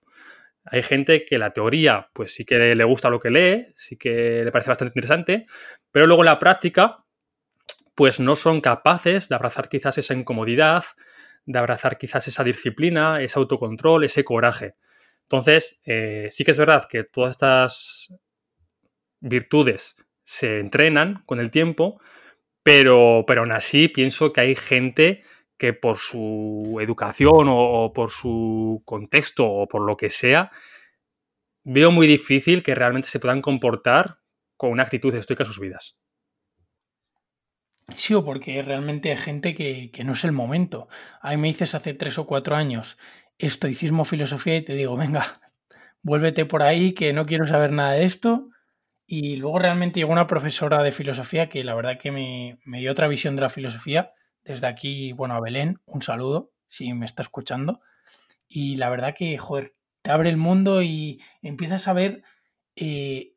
Hay 0.65 0.81
gente 0.81 1.25
que 1.25 1.37
la 1.37 1.51
teoría, 1.51 2.09
pues 2.13 2.33
sí 2.33 2.43
que 2.45 2.75
le 2.75 2.83
gusta 2.83 3.09
lo 3.09 3.19
que 3.19 3.29
lee, 3.29 3.67
sí 3.75 3.97
que 3.97 4.43
le 4.43 4.51
parece 4.51 4.69
bastante 4.69 4.91
interesante, 4.91 5.45
pero 5.91 6.07
luego 6.07 6.23
en 6.23 6.27
la 6.27 6.39
práctica, 6.39 7.05
pues 7.93 8.19
no 8.19 8.35
son 8.35 8.61
capaces 8.61 9.29
de 9.29 9.35
abrazar 9.35 9.69
quizás 9.69 9.97
esa 9.97 10.15
incomodidad, 10.15 10.83
de 11.45 11.59
abrazar 11.59 11.97
quizás 11.97 12.27
esa 12.27 12.43
disciplina, 12.43 13.21
ese 13.21 13.37
autocontrol, 13.37 14.03
ese 14.03 14.23
coraje. 14.23 14.75
Entonces, 15.23 15.81
eh, 15.85 16.27
sí 16.31 16.43
que 16.43 16.51
es 16.51 16.57
verdad 16.57 16.87
que 16.89 17.03
todas 17.03 17.31
estas 17.31 18.13
virtudes 19.19 19.97
se 20.23 20.59
entrenan 20.59 21.23
con 21.25 21.39
el 21.39 21.51
tiempo, 21.51 22.01
pero, 22.63 23.23
pero 23.27 23.41
aún 23.41 23.51
así 23.51 23.87
pienso 23.87 24.33
que 24.33 24.41
hay 24.41 24.55
gente 24.55 25.23
que 25.57 25.73
por 25.73 25.97
su 25.97 26.77
educación 26.81 27.47
o, 27.49 27.91
por 27.93 28.09
su 28.09 28.81
contexto 28.85 29.45
o 29.45 29.67
por 29.67 29.81
lo 29.81 29.95
que 29.97 30.09
sea, 30.09 30.51
veo 31.63 31.91
muy 31.91 32.07
difícil 32.07 32.63
que 32.63 32.75
realmente 32.75 33.09
se 33.09 33.19
puedan 33.19 33.41
comportar 33.41 34.19
con 34.57 34.71
una 34.71 34.83
actitud 34.83 35.13
estoica 35.15 35.43
en 35.43 35.47
sus 35.47 35.59
vidas. 35.59 35.97
Sí, 37.95 38.13
o 38.15 38.25
porque 38.25 38.61
realmente 38.63 39.11
hay 39.11 39.17
gente 39.17 39.53
que, 39.53 39.91
no 40.03 40.13
es 40.13 40.23
el 40.23 40.31
momento. 40.31 40.87
A 41.21 41.31
mí 41.31 41.37
me 41.37 41.47
dices 41.49 41.75
hace 41.75 41.93
tres 41.93 42.17
o 42.17 42.25
cuatro 42.25 42.55
años 42.55 42.97
estoicismo, 43.37 44.05
filosofía 44.05 44.57
y 44.57 44.63
te 44.63 44.73
digo, 44.75 44.95
venga, 44.97 45.41
vuélvete 46.01 46.45
por 46.45 46.63
ahí 46.63 46.93
que 46.93 47.13
no 47.13 47.25
quiero 47.25 47.45
saber 47.47 47.71
nada 47.73 47.91
de 47.93 48.05
esto 48.05 48.49
Y 49.07 49.35
luego 49.37 49.59
realmente 49.59 49.99
llegó 49.99 50.13
una 50.13 50.27
profesora 50.27 50.83
de 50.83 50.91
filosofía 50.91 51.49
que 51.49 51.63
la 51.63 51.75
verdad 51.75 51.99
que 51.99 52.11
me, 52.11 52.59
me 52.65 52.79
dio 52.79 52.91
otra 52.91 53.07
visión 53.07 53.35
de 53.35 53.41
la 53.43 53.49
filosofía. 53.49 54.13
Desde 54.45 54.67
aquí, 54.67 55.11
bueno, 55.11 55.33
a 55.33 55.41
Belén, 55.41 55.79
un 55.85 56.01
saludo, 56.01 56.51
si 56.67 56.93
me 56.93 57.05
está 57.05 57.23
escuchando. 57.23 57.81
Y 58.47 58.75
la 58.75 58.89
verdad 58.89 59.15
que, 59.17 59.37
joder, 59.37 59.73
te 60.01 60.11
abre 60.11 60.29
el 60.29 60.37
mundo 60.37 60.83
y 60.83 61.19
empiezas 61.41 61.87
a 61.87 61.93
ver 61.93 62.23
eh, 62.75 63.33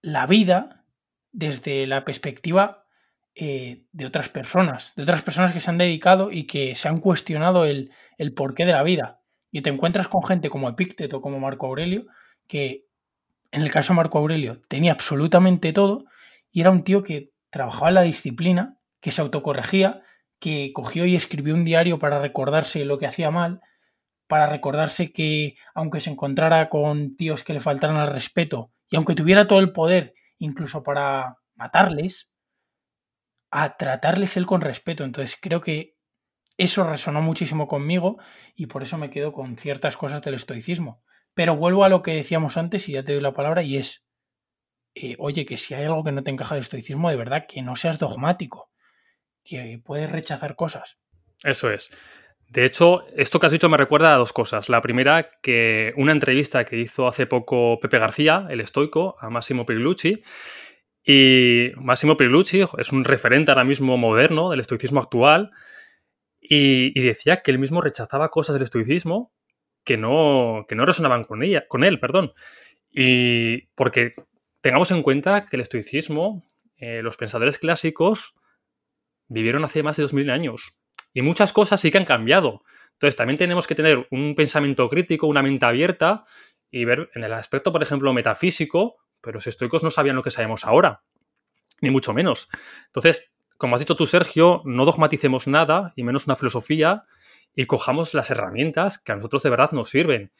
la 0.00 0.26
vida 0.26 0.84
desde 1.32 1.86
la 1.86 2.04
perspectiva 2.04 2.86
eh, 3.34 3.84
de 3.92 4.06
otras 4.06 4.28
personas, 4.28 4.92
de 4.96 5.02
otras 5.02 5.22
personas 5.22 5.52
que 5.52 5.60
se 5.60 5.70
han 5.70 5.78
dedicado 5.78 6.30
y 6.30 6.44
que 6.44 6.76
se 6.76 6.88
han 6.88 7.00
cuestionado 7.00 7.64
el, 7.64 7.90
el 8.16 8.32
porqué 8.32 8.64
de 8.64 8.72
la 8.72 8.82
vida. 8.84 9.20
Y 9.50 9.62
te 9.62 9.70
encuentras 9.70 10.08
con 10.08 10.24
gente 10.24 10.50
como 10.50 10.68
Epícteto, 10.68 11.20
como 11.20 11.40
Marco 11.40 11.66
Aurelio, 11.66 12.06
que 12.46 12.86
en 13.50 13.62
el 13.62 13.70
caso 13.70 13.92
de 13.92 13.96
Marco 13.96 14.18
Aurelio 14.18 14.60
tenía 14.68 14.92
absolutamente 14.92 15.72
todo 15.72 16.04
y 16.52 16.60
era 16.60 16.70
un 16.70 16.82
tío 16.82 17.02
que 17.02 17.32
trabajaba 17.50 17.88
en 17.88 17.94
la 17.94 18.02
disciplina, 18.02 18.78
que 19.00 19.10
se 19.10 19.20
autocorregía, 19.20 20.02
que 20.38 20.72
cogió 20.72 21.06
y 21.06 21.16
escribió 21.16 21.54
un 21.54 21.64
diario 21.64 21.98
para 21.98 22.20
recordarse 22.20 22.84
lo 22.84 22.98
que 22.98 23.06
hacía 23.06 23.30
mal, 23.30 23.60
para 24.26 24.46
recordarse 24.46 25.12
que 25.12 25.56
aunque 25.74 26.00
se 26.00 26.10
encontrara 26.10 26.68
con 26.68 27.16
tíos 27.16 27.44
que 27.44 27.54
le 27.54 27.60
faltaran 27.60 27.96
al 27.96 28.12
respeto 28.12 28.70
y 28.90 28.96
aunque 28.96 29.14
tuviera 29.14 29.46
todo 29.46 29.58
el 29.58 29.72
poder, 29.72 30.14
incluso 30.38 30.82
para 30.82 31.38
matarles, 31.54 32.30
a 33.50 33.76
tratarles 33.76 34.36
él 34.36 34.46
con 34.46 34.60
respeto. 34.60 35.04
Entonces 35.04 35.36
creo 35.40 35.60
que 35.60 35.96
eso 36.56 36.84
resonó 36.84 37.20
muchísimo 37.22 37.68
conmigo 37.68 38.18
y 38.54 38.66
por 38.66 38.82
eso 38.82 38.98
me 38.98 39.10
quedo 39.10 39.32
con 39.32 39.56
ciertas 39.56 39.96
cosas 39.96 40.22
del 40.22 40.34
estoicismo. 40.34 41.02
Pero 41.34 41.56
vuelvo 41.56 41.84
a 41.84 41.88
lo 41.88 42.02
que 42.02 42.14
decíamos 42.14 42.56
antes 42.56 42.88
y 42.88 42.92
ya 42.92 43.04
te 43.04 43.12
doy 43.12 43.22
la 43.22 43.32
palabra 43.32 43.62
y 43.62 43.76
es, 43.76 44.04
eh, 44.94 45.16
oye, 45.18 45.46
que 45.46 45.56
si 45.56 45.74
hay 45.74 45.84
algo 45.84 46.02
que 46.02 46.12
no 46.12 46.22
te 46.22 46.30
encaja 46.30 46.54
del 46.54 46.62
estoicismo, 46.62 47.10
de 47.10 47.16
verdad, 47.16 47.46
que 47.46 47.62
no 47.62 47.76
seas 47.76 47.98
dogmático, 47.98 48.70
que 49.48 49.80
puedes 49.82 50.10
rechazar 50.10 50.54
cosas. 50.54 50.98
Eso 51.42 51.70
es. 51.70 51.90
De 52.48 52.64
hecho, 52.64 53.06
esto 53.14 53.38
que 53.38 53.46
has 53.46 53.52
dicho 53.52 53.68
me 53.68 53.76
recuerda 53.76 54.14
a 54.14 54.18
dos 54.18 54.32
cosas. 54.32 54.68
La 54.68 54.80
primera, 54.80 55.30
que 55.42 55.92
una 55.96 56.12
entrevista 56.12 56.64
que 56.64 56.78
hizo 56.78 57.06
hace 57.06 57.26
poco 57.26 57.78
Pepe 57.80 57.98
García, 57.98 58.46
el 58.50 58.60
estoico, 58.60 59.16
a 59.20 59.28
Massimo 59.30 59.66
Pigliucci. 59.66 60.22
Y 61.04 61.72
Massimo 61.76 62.16
Pigliucci 62.16 62.64
es 62.78 62.92
un 62.92 63.04
referente 63.04 63.50
ahora 63.50 63.64
mismo 63.64 63.96
moderno 63.96 64.50
del 64.50 64.60
estoicismo 64.60 65.00
actual. 65.00 65.50
Y, 66.40 66.98
decía 67.00 67.42
que 67.42 67.50
él 67.50 67.58
mismo 67.58 67.82
rechazaba 67.82 68.30
cosas 68.30 68.54
del 68.54 68.62
estoicismo 68.62 69.32
que 69.84 69.96
no, 69.98 70.64
que 70.68 70.74
no 70.74 70.86
resonaban 70.86 71.24
con, 71.24 71.42
ella, 71.42 71.66
con 71.68 71.84
él. 71.84 72.00
Perdón. 72.00 72.32
Y 72.90 73.66
porque 73.74 74.14
tengamos 74.62 74.90
en 74.90 75.02
cuenta 75.02 75.46
que 75.46 75.56
el 75.56 75.60
estoicismo, 75.60 76.46
eh, 76.76 77.02
los 77.02 77.18
pensadores 77.18 77.58
clásicos, 77.58 78.38
vivieron 79.28 79.64
hace 79.64 79.82
más 79.82 79.96
de 79.96 80.02
2000 80.02 80.30
años 80.30 80.80
y 81.12 81.22
muchas 81.22 81.52
cosas 81.52 81.80
sí 81.80 81.90
que 81.90 81.98
han 81.98 82.04
cambiado. 82.04 82.62
Entonces 82.92 83.16
también 83.16 83.38
tenemos 83.38 83.66
que 83.66 83.74
tener 83.74 84.06
un 84.10 84.34
pensamiento 84.34 84.88
crítico, 84.88 85.26
una 85.26 85.42
mente 85.42 85.66
abierta 85.66 86.24
y 86.70 86.84
ver 86.84 87.10
en 87.14 87.24
el 87.24 87.32
aspecto, 87.32 87.72
por 87.72 87.82
ejemplo, 87.82 88.12
metafísico, 88.12 88.96
pero 89.20 89.36
los 89.36 89.46
estoicos 89.46 89.82
no 89.82 89.90
sabían 89.90 90.16
lo 90.16 90.22
que 90.22 90.30
sabemos 90.30 90.64
ahora, 90.64 91.02
ni 91.80 91.90
mucho 91.90 92.12
menos. 92.12 92.48
Entonces, 92.86 93.32
como 93.56 93.74
has 93.74 93.80
dicho 93.80 93.96
tú, 93.96 94.06
Sergio, 94.06 94.62
no 94.64 94.84
dogmaticemos 94.84 95.48
nada, 95.48 95.92
y 95.96 96.04
menos 96.04 96.26
una 96.26 96.36
filosofía, 96.36 97.04
y 97.54 97.66
cojamos 97.66 98.14
las 98.14 98.30
herramientas 98.30 98.98
que 98.98 99.12
a 99.12 99.16
nosotros 99.16 99.42
de 99.42 99.50
verdad 99.50 99.72
nos 99.72 99.90
sirven. 99.90 100.32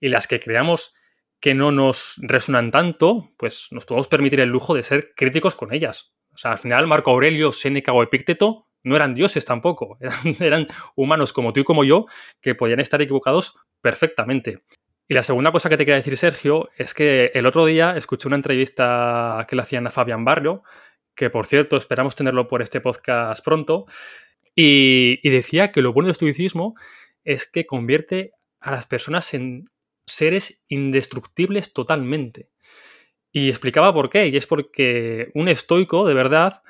Y 0.00 0.08
las 0.08 0.26
que 0.26 0.40
creamos 0.40 0.94
que 1.40 1.54
no 1.54 1.70
nos 1.70 2.14
resuenan 2.18 2.70
tanto, 2.70 3.30
pues 3.36 3.68
nos 3.70 3.84
podemos 3.84 4.08
permitir 4.08 4.40
el 4.40 4.48
lujo 4.48 4.74
de 4.74 4.82
ser 4.82 5.12
críticos 5.14 5.54
con 5.54 5.72
ellas. 5.72 6.12
O 6.38 6.40
sea, 6.40 6.52
al 6.52 6.58
final 6.58 6.86
Marco 6.86 7.10
Aurelio, 7.10 7.50
Séneca 7.50 7.92
o 7.92 8.00
Epícteto 8.00 8.68
no 8.84 8.94
eran 8.94 9.12
dioses 9.12 9.44
tampoco, 9.44 9.98
eran, 10.40 10.68
humanos 10.94 11.32
como 11.32 11.52
tú 11.52 11.58
y 11.58 11.64
como 11.64 11.82
yo 11.82 12.06
que 12.40 12.54
podían 12.54 12.78
estar 12.78 13.02
equivocados 13.02 13.56
perfectamente. 13.80 14.62
Y 15.08 15.14
la 15.14 15.24
segunda 15.24 15.50
cosa 15.50 15.68
que 15.68 15.76
te 15.76 15.84
quería 15.84 15.96
decir, 15.96 16.16
Sergio, 16.16 16.68
es 16.76 16.94
que 16.94 17.32
el 17.34 17.44
otro 17.44 17.66
día 17.66 17.96
escuché 17.96 18.28
una 18.28 18.36
entrevista 18.36 19.44
que 19.48 19.56
le 19.56 19.62
hacían 19.62 19.88
a 19.88 19.90
Fabián 19.90 20.24
Barrio, 20.24 20.62
que 21.16 21.28
por 21.28 21.46
cierto 21.46 21.76
esperamos 21.76 22.14
tenerlo 22.14 22.46
por 22.46 22.62
este 22.62 22.80
podcast 22.80 23.44
pronto, 23.44 23.86
y, 24.54 25.18
y 25.24 25.30
decía 25.30 25.72
que 25.72 25.82
lo 25.82 25.92
bueno 25.92 26.06
del 26.06 26.12
estoicismo 26.12 26.76
es 27.24 27.50
que 27.50 27.66
convierte 27.66 28.30
a 28.60 28.70
las 28.70 28.86
personas 28.86 29.34
en 29.34 29.64
seres 30.06 30.62
indestructibles 30.68 31.72
totalmente. 31.72 32.48
Y 33.30 33.48
explicaba 33.48 33.92
por 33.92 34.08
qué, 34.08 34.28
y 34.28 34.36
es 34.36 34.46
porque 34.46 35.30
un 35.34 35.48
estoico, 35.48 36.06
de 36.06 36.14
verdad, 36.14 36.62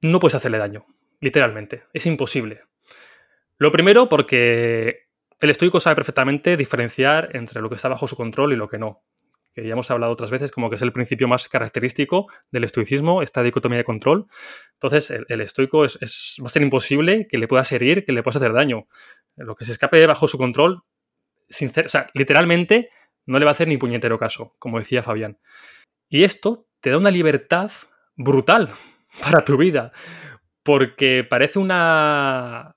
no 0.00 0.20
puedes 0.20 0.34
hacerle 0.34 0.58
daño, 0.58 0.86
literalmente. 1.20 1.84
Es 1.92 2.06
imposible. 2.06 2.62
Lo 3.56 3.72
primero 3.72 4.08
porque 4.08 5.08
el 5.40 5.50
estoico 5.50 5.80
sabe 5.80 5.96
perfectamente 5.96 6.56
diferenciar 6.56 7.30
entre 7.34 7.60
lo 7.60 7.68
que 7.68 7.76
está 7.76 7.88
bajo 7.88 8.06
su 8.06 8.16
control 8.16 8.52
y 8.52 8.56
lo 8.56 8.68
que 8.68 8.78
no. 8.78 9.02
Que 9.54 9.66
ya 9.66 9.72
hemos 9.72 9.90
hablado 9.90 10.12
otras 10.12 10.30
veces 10.30 10.52
como 10.52 10.68
que 10.68 10.76
es 10.76 10.82
el 10.82 10.92
principio 10.92 11.26
más 11.26 11.48
característico 11.48 12.28
del 12.52 12.64
estoicismo, 12.64 13.22
esta 13.22 13.42
dicotomía 13.42 13.78
de 13.78 13.84
control. 13.84 14.26
Entonces, 14.74 15.10
el, 15.10 15.40
estoico 15.40 15.84
es, 15.84 16.36
va 16.40 16.46
a 16.46 16.50
ser 16.50 16.62
imposible 16.62 17.26
que 17.28 17.38
le 17.38 17.48
puedas 17.48 17.70
herir, 17.72 18.04
que 18.04 18.12
le 18.12 18.22
puedas 18.22 18.36
hacer 18.36 18.52
daño. 18.52 18.86
Lo 19.36 19.56
que 19.56 19.64
se 19.64 19.72
escape 19.72 20.06
bajo 20.06 20.28
su 20.28 20.38
control, 20.38 20.82
sea, 21.48 22.10
literalmente 22.14 22.90
no 23.28 23.38
le 23.38 23.44
va 23.44 23.50
a 23.50 23.52
hacer 23.52 23.68
ni 23.68 23.76
puñetero 23.76 24.18
caso, 24.18 24.54
como 24.58 24.78
decía 24.78 25.02
Fabián. 25.02 25.38
Y 26.08 26.24
esto 26.24 26.66
te 26.80 26.90
da 26.90 26.96
una 26.98 27.10
libertad 27.10 27.70
brutal, 28.16 28.70
para 29.22 29.44
tu 29.44 29.56
vida. 29.58 29.92
Porque 30.62 31.26
parece 31.28 31.58
una. 31.58 32.74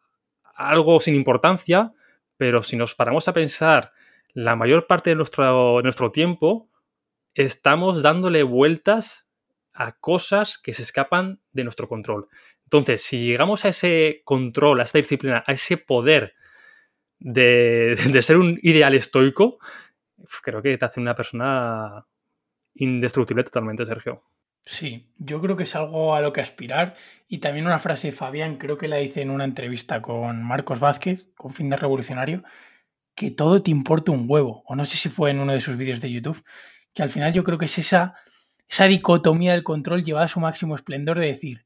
algo 0.53 0.99
sin 0.99 1.15
importancia, 1.15 1.93
pero 2.35 2.63
si 2.63 2.75
nos 2.75 2.95
paramos 2.95 3.27
a 3.27 3.33
pensar 3.33 3.93
la 4.33 4.55
mayor 4.57 4.87
parte 4.87 5.11
de 5.11 5.15
nuestro, 5.15 5.81
nuestro 5.81 6.11
tiempo, 6.11 6.69
estamos 7.33 8.01
dándole 8.01 8.43
vueltas 8.43 9.29
a 9.73 9.93
cosas 9.93 10.57
que 10.57 10.73
se 10.73 10.81
escapan 10.81 11.39
de 11.53 11.63
nuestro 11.63 11.87
control. 11.87 12.27
Entonces, 12.65 13.01
si 13.01 13.25
llegamos 13.25 13.63
a 13.63 13.69
ese 13.69 14.21
control, 14.25 14.81
a 14.81 14.83
esta 14.83 14.97
disciplina, 14.97 15.45
a 15.47 15.53
ese 15.53 15.77
poder 15.77 16.33
de, 17.19 17.95
de 18.11 18.21
ser 18.21 18.37
un 18.37 18.59
ideal 18.61 18.93
estoico, 18.95 19.59
creo 20.41 20.61
que 20.61 20.77
te 20.77 20.85
hace 20.85 20.99
una 20.99 21.15
persona 21.15 22.05
indestructible 22.75 23.43
totalmente, 23.43 23.85
Sergio. 23.85 24.23
Sí, 24.65 25.11
yo 25.17 25.41
creo 25.41 25.57
que 25.57 25.63
es 25.63 25.75
algo 25.75 26.15
a 26.15 26.21
lo 26.21 26.33
que 26.33 26.41
aspirar. 26.41 26.95
Y 27.27 27.39
también 27.39 27.65
una 27.65 27.79
frase 27.79 28.07
de 28.07 28.13
Fabián, 28.13 28.57
creo 28.57 28.77
que 28.77 28.87
la 28.87 29.01
hice 29.01 29.21
en 29.21 29.31
una 29.31 29.45
entrevista 29.45 30.01
con 30.01 30.43
Marcos 30.43 30.79
Vázquez, 30.79 31.27
con 31.35 31.51
Fin 31.51 31.69
de 31.69 31.77
Revolucionario, 31.77 32.43
que 33.15 33.31
todo 33.31 33.61
te 33.63 33.71
importa 33.71 34.11
un 34.11 34.25
huevo. 34.27 34.63
O 34.65 34.75
no 34.75 34.85
sé 34.85 34.97
si 34.97 35.09
fue 35.09 35.31
en 35.31 35.39
uno 35.39 35.53
de 35.53 35.61
sus 35.61 35.77
vídeos 35.77 36.01
de 36.01 36.11
YouTube, 36.11 36.43
que 36.93 37.03
al 37.03 37.09
final 37.09 37.33
yo 37.33 37.43
creo 37.43 37.57
que 37.57 37.65
es 37.65 37.77
esa, 37.77 38.15
esa 38.67 38.85
dicotomía 38.85 39.53
del 39.53 39.63
control 39.63 40.03
llevada 40.03 40.25
a 40.25 40.29
su 40.29 40.39
máximo 40.39 40.75
esplendor 40.75 41.19
de 41.19 41.27
decir, 41.27 41.65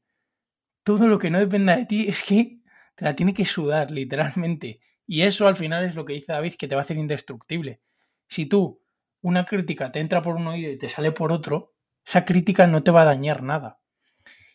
todo 0.84 1.08
lo 1.08 1.18
que 1.18 1.30
no 1.30 1.38
dependa 1.38 1.76
de 1.76 1.86
ti 1.86 2.06
es 2.08 2.22
que 2.22 2.60
te 2.94 3.04
la 3.04 3.16
tiene 3.16 3.34
que 3.34 3.44
sudar, 3.44 3.90
literalmente. 3.90 4.80
Y 5.06 5.22
eso 5.22 5.46
al 5.46 5.56
final 5.56 5.84
es 5.84 5.94
lo 5.94 6.04
que 6.04 6.14
dice 6.14 6.32
David, 6.32 6.54
que 6.58 6.68
te 6.68 6.74
va 6.74 6.82
a 6.82 6.84
hacer 6.84 6.96
indestructible. 6.96 7.80
Si 8.28 8.46
tú, 8.46 8.82
una 9.20 9.46
crítica 9.46 9.92
te 9.92 10.00
entra 10.00 10.22
por 10.22 10.36
un 10.36 10.46
oído 10.46 10.70
y 10.70 10.78
te 10.78 10.88
sale 10.88 11.12
por 11.12 11.32
otro, 11.32 11.74
esa 12.04 12.24
crítica 12.24 12.66
no 12.66 12.82
te 12.82 12.90
va 12.90 13.02
a 13.02 13.06
dañar 13.06 13.42
nada. 13.42 13.80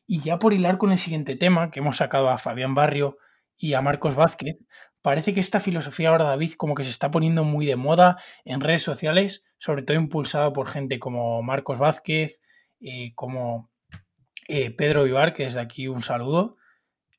Y 0.08 0.22
ya 0.22 0.40
por 0.40 0.54
hilar 0.54 0.78
con 0.78 0.92
el 0.92 1.00
siguiente 1.00 1.36
tema, 1.36 1.72
que 1.72 1.80
hemos 1.80 1.98
sacado 1.98 2.30
a 2.30 2.38
Fabián 2.38 2.76
Barrio 2.76 3.18
y 3.58 3.74
a 3.74 3.82
Marcos 3.82 4.16
Vázquez, 4.16 4.58
parece 5.02 5.34
que 5.34 5.40
esta 5.40 5.60
filosofía 5.60 6.10
ahora, 6.10 6.26
David, 6.26 6.54
como 6.54 6.76
que 6.76 6.84
se 6.84 6.90
está 6.90 7.12
poniendo 7.12 7.44
muy 7.44 7.66
de 7.66 7.76
moda 7.76 8.18
en 8.46 8.62
redes 8.62 8.84
sociales, 8.84 9.46
sobre 9.58 9.84
todo 9.84 9.98
impulsada 9.98 10.54
por 10.54 10.68
gente 10.68 11.00
como 11.00 11.42
Marcos 11.44 11.78
Vázquez, 11.78 12.40
eh, 12.80 13.14
como 13.16 13.70
eh, 14.48 14.72
Pedro 14.72 15.04
Vivar, 15.04 15.34
que 15.34 15.44
desde 15.44 15.60
aquí 15.60 15.88
un 15.88 16.04
saludo, 16.04 16.58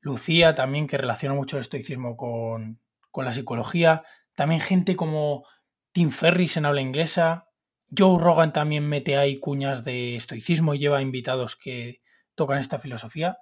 Lucía 0.00 0.54
también, 0.54 0.86
que 0.86 0.98
relaciona 0.98 1.34
mucho 1.34 1.56
el 1.56 1.62
estoicismo 1.62 2.16
con, 2.16 2.80
con 3.10 3.24
la 3.24 3.32
psicología, 3.32 4.02
también 4.34 4.60
gente 4.60 4.96
como 4.96 5.44
Tim 5.92 6.10
Ferris 6.10 6.56
en 6.56 6.66
habla 6.66 6.80
inglesa, 6.80 7.48
Joe 7.96 8.22
Rogan 8.22 8.52
también 8.52 8.88
mete 8.88 9.16
ahí 9.16 9.38
cuñas 9.38 9.84
de 9.84 10.16
estoicismo 10.16 10.74
y 10.74 10.78
lleva 10.78 11.02
invitados 11.02 11.56
que 11.56 12.00
tocan 12.34 12.58
esta 12.58 12.78
filosofía. 12.78 13.38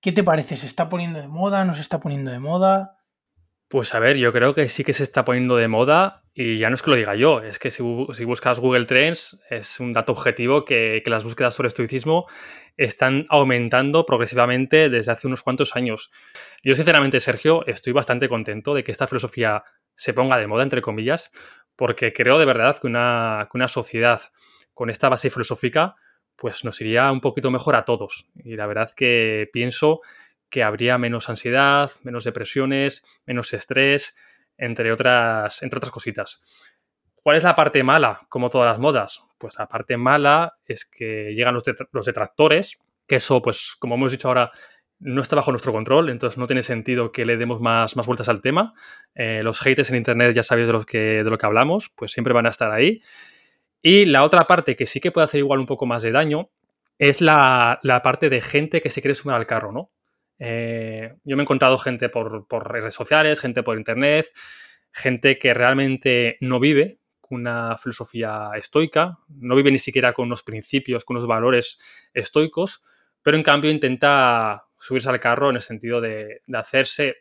¿Qué 0.00 0.12
te 0.12 0.22
parece? 0.22 0.56
¿Se 0.56 0.66
está 0.66 0.88
poniendo 0.88 1.20
de 1.20 1.28
moda? 1.28 1.64
¿No 1.64 1.74
se 1.74 1.80
está 1.80 1.98
poniendo 1.98 2.30
de 2.30 2.38
moda? 2.38 2.98
Pues 3.68 3.94
a 3.94 3.98
ver, 3.98 4.16
yo 4.16 4.32
creo 4.32 4.54
que 4.54 4.68
sí 4.68 4.84
que 4.84 4.92
se 4.92 5.02
está 5.02 5.24
poniendo 5.24 5.56
de 5.56 5.68
moda 5.68 6.22
y 6.32 6.58
ya 6.58 6.70
no 6.70 6.74
es 6.74 6.82
que 6.82 6.90
lo 6.90 6.96
diga 6.96 7.16
yo, 7.16 7.40
es 7.40 7.58
que 7.58 7.70
si, 7.70 7.82
buscas 7.82 8.60
Google 8.60 8.86
Trends 8.86 9.40
es 9.50 9.80
un 9.80 9.92
dato 9.92 10.12
objetivo 10.12 10.64
que, 10.64 11.02
que, 11.04 11.10
las 11.10 11.24
búsquedas 11.24 11.54
sobre 11.54 11.68
estoicismo 11.68 12.26
están 12.76 13.26
aumentando 13.28 14.06
progresivamente 14.06 14.88
desde 14.88 15.12
hace 15.12 15.26
unos 15.26 15.42
cuantos 15.42 15.76
años. 15.76 16.10
Yo 16.62 16.74
sinceramente, 16.76 17.20
Sergio, 17.20 17.66
estoy 17.66 17.92
bastante 17.92 18.28
contento 18.28 18.72
de 18.72 18.84
que 18.84 18.92
esta 18.92 19.06
filosofía 19.06 19.64
se 19.96 20.14
ponga 20.14 20.38
de 20.38 20.46
moda, 20.46 20.62
entre 20.62 20.80
comillas, 20.80 21.32
porque 21.78 22.12
creo 22.12 22.40
de 22.40 22.44
verdad 22.44 22.76
que 22.80 22.88
una, 22.88 23.46
sociedad 23.68 24.20
con 24.74 24.90
esta 24.90 25.08
base 25.08 25.30
filosófica, 25.30 25.94
pues 26.34 26.64
nos 26.64 26.80
iría 26.80 27.10
un 27.12 27.20
poquito 27.20 27.52
mejor 27.52 27.76
a 27.76 27.84
todos. 27.84 28.26
Y 28.34 28.56
la 28.56 28.66
verdad 28.66 28.90
que 28.96 29.48
pienso 29.52 30.00
que 30.50 30.64
habría 30.64 30.98
menos 30.98 31.28
ansiedad, 31.28 31.92
menos 32.02 32.24
depresiones, 32.24 33.04
menos 33.26 33.52
estrés, 33.52 34.16
entre 34.56 34.90
otras, 34.90 35.62
entre 35.62 35.76
otras 35.76 35.92
cositas. 35.92 36.42
¿Cuál 37.14 37.36
es 37.36 37.44
la 37.44 37.54
parte 37.54 37.84
mala, 37.84 38.22
como 38.28 38.50
todas 38.50 38.72
las 38.72 38.80
modas? 38.80 39.22
Pues 39.38 39.56
la 39.56 39.68
parte 39.68 39.96
mala 39.96 40.58
es 40.66 40.84
que 40.84 41.32
llegan 41.32 41.54
los 41.54 42.04
detractores, 42.06 42.76
que 43.06 43.16
eso, 43.16 43.40
pues 43.40 43.76
como 43.78 43.94
hemos 43.94 44.10
dicho 44.10 44.26
ahora, 44.26 44.50
no 45.00 45.22
está 45.22 45.36
bajo 45.36 45.52
nuestro 45.52 45.72
control, 45.72 46.10
entonces 46.10 46.38
no 46.38 46.46
tiene 46.46 46.62
sentido 46.62 47.12
que 47.12 47.24
le 47.24 47.36
demos 47.36 47.60
más, 47.60 47.96
más 47.96 48.06
vueltas 48.06 48.28
al 48.28 48.40
tema. 48.40 48.74
Eh, 49.14 49.42
los 49.42 49.60
haters 49.60 49.90
en 49.90 49.96
Internet 49.96 50.34
ya 50.34 50.42
sabéis 50.42 50.66
de, 50.66 50.72
los 50.72 50.86
que, 50.86 51.22
de 51.22 51.30
lo 51.30 51.38
que 51.38 51.46
hablamos, 51.46 51.90
pues 51.94 52.12
siempre 52.12 52.32
van 52.32 52.46
a 52.46 52.50
estar 52.50 52.70
ahí. 52.70 53.00
Y 53.80 54.06
la 54.06 54.24
otra 54.24 54.46
parte 54.46 54.74
que 54.76 54.86
sí 54.86 55.00
que 55.00 55.12
puede 55.12 55.26
hacer 55.26 55.38
igual 55.38 55.60
un 55.60 55.66
poco 55.66 55.86
más 55.86 56.02
de 56.02 56.10
daño 56.10 56.50
es 56.98 57.20
la, 57.20 57.80
parte 58.02 58.28
de 58.28 58.40
gente 58.40 58.80
que 58.80 58.90
se 58.90 59.00
quiere 59.00 59.14
sumar 59.14 59.36
al 59.36 59.46
carro, 59.46 59.72
¿no? 59.72 59.92
Eh, 60.40 61.14
yo 61.24 61.36
me 61.36 61.42
he 61.42 61.44
encontrado 61.44 61.78
gente 61.78 62.08
por, 62.08 62.46
redes 62.68 62.94
sociales, 62.94 63.40
gente 63.40 63.62
por 63.62 63.78
internet, 63.78 64.26
gente 64.92 65.38
que 65.38 65.54
realmente 65.54 66.38
no 66.40 66.58
vive 66.58 66.98
una 67.30 67.76
filosofía 67.76 68.50
estoica, 68.56 69.18
no 69.28 69.54
vive 69.54 69.70
ni 69.70 69.78
siquiera 69.78 70.12
con 70.12 70.26
unos 70.26 70.42
principios, 70.42 71.04
con 71.04 71.16
unos 71.16 71.28
valores 71.28 71.78
estoicos, 72.14 72.84
pero 73.22 73.36
en 73.36 73.42
cambio 73.42 73.70
intenta 73.70 74.67
subirse 74.78 75.08
al 75.08 75.20
carro 75.20 75.50
en 75.50 75.56
el 75.56 75.62
sentido 75.62 76.00
de, 76.00 76.42
de 76.46 76.58
hacerse 76.58 77.16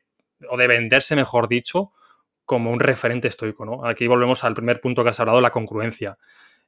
o 0.50 0.58
de 0.58 0.68
venderse, 0.68 1.16
mejor 1.16 1.48
dicho, 1.48 1.92
como 2.46 2.72
un 2.72 2.80
referente 2.80 3.28
estoico, 3.28 3.66
¿no? 3.66 3.86
Aquí 3.86 4.08
volvemos 4.08 4.44
al 4.44 4.54
primer 4.54 4.80
punto 4.80 5.04
que 5.04 5.10
has 5.10 5.20
hablado, 5.20 5.42
la 5.42 5.52
congruencia. 5.52 6.18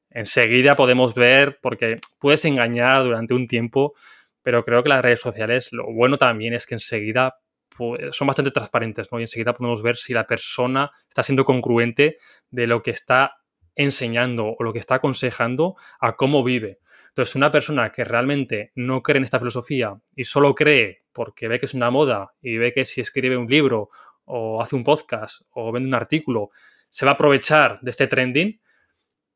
Enseguida 0.10 0.75
podemos 0.75 1.13
ver, 1.13 1.60
porque 1.62 2.00
puedes 2.19 2.43
engañar 2.46 3.03
durante 3.03 3.34
un 3.34 3.48
tiempo, 3.48 3.93
pero 4.41 4.63
creo 4.63 4.84
que 4.84 4.89
las 4.89 5.01
redes 5.01 5.22
sociales, 5.22 5.72
lo 5.72 5.86
bueno 5.93 6.17
también 6.17 6.53
es 6.53 6.65
que 6.65 6.75
enseguida 6.75 7.36
pues, 7.77 8.15
son 8.15 8.27
bastante 8.27 8.51
transparentes, 8.51 9.12
¿no? 9.12 9.19
Y 9.19 9.24
enseguida 9.24 9.53
podemos 9.53 9.81
ver 9.81 9.96
si 9.96 10.13
la 10.13 10.25
persona 10.25 10.91
está 11.08 11.24
siendo 11.24 11.46
congruente 11.46 12.17
de 12.50 12.67
lo 12.67 12.81
que 12.81 12.91
está 12.91 13.38
enseñando 13.75 14.55
o 14.60 14.63
lo 14.63 14.74
que 14.74 14.79
está 14.79 14.96
aconsejando 14.96 15.75
a 16.00 16.15
cómo 16.15 16.43
vive. 16.43 16.79
Entonces, 17.19 17.35
una 17.35 17.51
persona 17.51 17.91
que 17.91 18.05
realmente 18.05 18.71
no 18.75 19.03
cree 19.03 19.17
en 19.17 19.25
esta 19.25 19.39
filosofía 19.39 19.99
y 20.15 20.23
solo 20.23 20.55
cree 20.55 21.03
porque 21.11 21.49
ve 21.49 21.59
que 21.59 21.65
es 21.65 21.73
una 21.73 21.91
moda 21.91 22.31
y 22.41 22.55
ve 22.55 22.71
que 22.71 22.85
si 22.85 23.01
escribe 23.01 23.35
un 23.35 23.47
libro 23.47 23.89
o 24.23 24.61
hace 24.61 24.77
un 24.77 24.85
podcast 24.85 25.41
o 25.51 25.69
vende 25.73 25.89
un 25.89 25.95
artículo, 25.95 26.51
se 26.88 27.05
va 27.05 27.11
a 27.11 27.13
aprovechar 27.15 27.81
de 27.81 27.91
este 27.91 28.07
trending, 28.07 28.61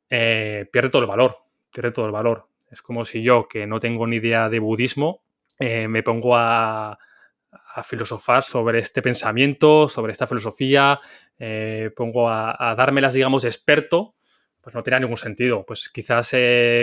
eh, 0.09 0.65
pierde 0.71 0.91
todo 0.91 1.01
el 1.01 1.09
valor, 1.09 1.39
pierde 1.73 1.91
todo 1.91 2.05
el 2.05 2.13
valor. 2.13 2.47
Es 2.71 2.81
como 2.81 3.03
si 3.03 3.21
yo, 3.21 3.49
que 3.49 3.67
no 3.67 3.81
tengo 3.81 4.07
ni 4.07 4.15
idea 4.15 4.47
de 4.47 4.59
budismo, 4.59 5.25
eh, 5.59 5.89
me 5.89 6.03
pongo 6.03 6.37
a, 6.37 6.97
filosofar 7.83 8.43
sobre 8.43 8.79
este 8.79 9.01
pensamiento, 9.01 9.89
sobre 9.89 10.13
esta 10.13 10.25
filosofía, 10.25 11.01
eh, 11.37 11.91
pongo 11.93 12.29
a, 12.29 12.55
a, 12.57 12.75
dármelas, 12.75 13.13
digamos, 13.13 13.43
experto, 13.43 14.15
pues 14.63 14.73
no 14.73 14.81
tiene 14.81 15.01
ningún 15.01 15.17
sentido. 15.17 15.65
Pues 15.65 15.89
quizás 15.89 16.31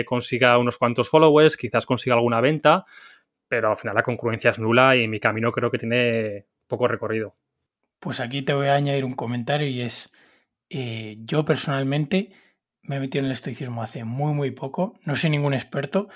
consiga 0.05 0.57
unos 0.59 0.77
cuantos 0.77 1.09
followers, 1.09 1.57
quizás 1.57 1.87
consiga 1.87 2.15
alguna 2.15 2.39
venta, 2.39 2.85
pero 3.47 3.71
al 3.71 3.77
final 3.77 3.95
la 3.95 4.03
concurrencia 4.03 4.51
es 4.51 4.59
nula 4.59 4.95
y 4.95 5.07
mi 5.07 5.19
camino 5.19 5.51
creo 5.51 5.71
que 5.71 5.79
tiene 5.79 6.45
poco 6.67 6.87
recorrido. 6.87 7.35
Pues 7.99 8.19
aquí 8.19 8.43
te 8.43 8.53
voy 8.53 8.67
a 8.67 8.75
añadir 8.75 9.03
un 9.03 9.15
comentario 9.15 9.67
y 9.67 9.81
es, 9.81 10.11
eh, 10.69 11.17
yo 11.19 11.43
personalmente 11.43 12.31
me 12.83 12.97
he 12.97 12.99
metido 12.99 13.21
en 13.21 13.25
el 13.25 13.33
estoicismo 13.33 13.83
hace 13.83 14.03
muy, 14.03 14.33
muy 14.33 14.51
poco, 14.51 14.99
no 15.03 15.15
soy 15.15 15.31
ningún 15.31 15.53
experto, 15.53 16.07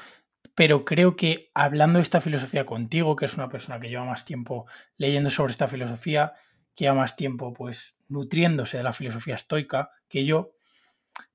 pero 0.56 0.86
creo 0.86 1.16
que 1.16 1.52
hablando 1.54 2.00
de 2.00 2.04
esta 2.04 2.22
filosofía 2.22 2.66
contigo, 2.66 3.16
que 3.16 3.26
es 3.26 3.36
una 3.36 3.50
persona 3.50 3.80
que 3.80 3.90
lleva 3.90 4.06
más 4.06 4.24
tiempo 4.24 4.66
leyendo 4.98 5.30
sobre 5.30 5.52
esta 5.52 5.68
filosofía, 5.68 6.34
que 6.76 6.86
lleva 6.86 6.96
más 6.96 7.16
tiempo 7.16 7.54
pues 7.54 7.98
nutriéndose 8.08 8.78
de 8.78 8.84
la 8.84 8.94
filosofía 8.94 9.36
estoica 9.36 9.92
que 10.08 10.26
yo, 10.26 10.55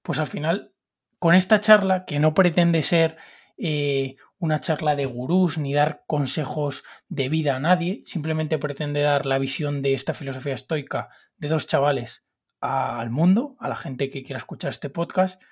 pues 0.02 0.18
al 0.18 0.26
final, 0.26 0.72
con 1.18 1.34
esta 1.34 1.60
charla, 1.60 2.04
que 2.04 2.18
no 2.18 2.34
pretende 2.34 2.82
ser 2.82 3.16
eh, 3.56 4.16
una 4.38 4.60
charla 4.60 4.96
de 4.96 5.06
gurús 5.06 5.58
ni 5.58 5.74
dar 5.74 6.02
consejos 6.06 6.82
de 7.08 7.28
vida 7.28 7.56
a 7.56 7.60
nadie, 7.60 8.02
simplemente 8.06 8.58
pretende 8.58 9.02
dar 9.02 9.26
la 9.26 9.38
visión 9.38 9.82
de 9.82 9.94
esta 9.94 10.14
filosofía 10.14 10.54
estoica 10.54 11.10
de 11.36 11.48
dos 11.48 11.66
chavales 11.66 12.24
al 12.60 13.10
mundo, 13.10 13.56
a 13.58 13.68
la 13.68 13.76
gente 13.76 14.10
que 14.10 14.22
quiera 14.22 14.38
escuchar 14.38 14.70
este 14.70 14.90
podcast, 14.90 15.42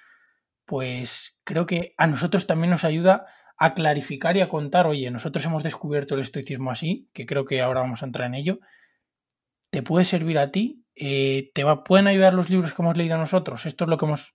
pues 0.64 1.38
creo 1.44 1.66
que 1.66 1.94
a 1.96 2.06
nosotros 2.06 2.46
también 2.46 2.70
nos 2.70 2.84
ayuda 2.84 3.26
a 3.58 3.74
clarificar 3.74 4.36
y 4.36 4.40
a 4.40 4.48
contar, 4.48 4.86
oye, 4.86 5.10
nosotros 5.10 5.44
hemos 5.44 5.62
descubierto 5.62 6.14
el 6.14 6.20
estoicismo 6.20 6.70
así, 6.70 7.08
que 7.12 7.26
creo 7.26 7.44
que 7.44 7.60
ahora 7.60 7.80
vamos 7.80 8.02
a 8.02 8.06
entrar 8.06 8.26
en 8.26 8.34
ello, 8.34 8.60
te 9.70 9.82
puede 9.82 10.04
servir 10.04 10.38
a 10.38 10.50
ti, 10.50 10.84
eh, 10.98 11.50
te 11.54 11.64
pueden 11.86 12.08
ayudar 12.08 12.34
los 12.34 12.50
libros 12.50 12.72
que 12.72 12.82
hemos 12.82 12.96
leído 12.96 13.16
nosotros, 13.16 13.66
esto 13.66 13.84
es 13.84 13.90
lo 13.90 13.98
que 13.98 14.06
hemos, 14.06 14.34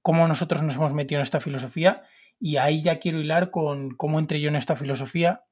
cómo 0.00 0.28
nosotros 0.28 0.62
nos 0.62 0.76
hemos 0.76 0.94
metido 0.94 1.18
en 1.18 1.24
esta 1.24 1.40
filosofía. 1.40 2.02
Y 2.40 2.56
ahí 2.56 2.82
ya 2.82 3.00
quiero 3.00 3.20
hilar 3.20 3.50
con 3.50 3.90
cómo 3.96 4.20
entré 4.20 4.40
yo 4.40 4.48
en 4.48 4.56
esta 4.56 4.76
filosofía. 4.76 5.44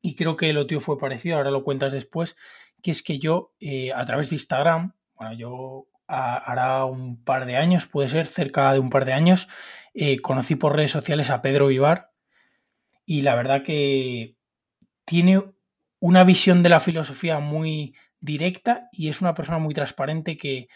Y 0.00 0.14
creo 0.14 0.36
que 0.36 0.52
lo 0.52 0.66
tío 0.66 0.80
fue 0.80 0.98
parecido, 0.98 1.36
ahora 1.36 1.50
lo 1.50 1.64
cuentas 1.64 1.92
después, 1.92 2.36
que 2.82 2.92
es 2.92 3.02
que 3.02 3.18
yo 3.18 3.54
eh, 3.58 3.92
a 3.92 4.04
través 4.04 4.30
de 4.30 4.36
Instagram, 4.36 4.94
bueno, 5.14 5.32
yo 5.34 5.88
hará 6.06 6.84
un 6.84 7.24
par 7.24 7.46
de 7.46 7.56
años, 7.56 7.86
puede 7.86 8.08
ser 8.08 8.28
cerca 8.28 8.72
de 8.72 8.78
un 8.78 8.90
par 8.90 9.04
de 9.04 9.12
años, 9.12 9.48
eh, 9.94 10.20
conocí 10.20 10.54
por 10.54 10.76
redes 10.76 10.92
sociales 10.92 11.30
a 11.30 11.42
Pedro 11.42 11.66
Vivar. 11.66 12.12
Y 13.04 13.22
la 13.22 13.34
verdad 13.34 13.64
que 13.64 14.36
tiene 15.04 15.42
una 15.98 16.22
visión 16.22 16.62
de 16.62 16.68
la 16.68 16.80
filosofía 16.80 17.40
muy 17.40 17.96
directa 18.20 18.88
y 18.92 19.08
es 19.08 19.20
una 19.20 19.34
persona 19.34 19.58
muy 19.58 19.74
transparente 19.74 20.36
que 20.36 20.68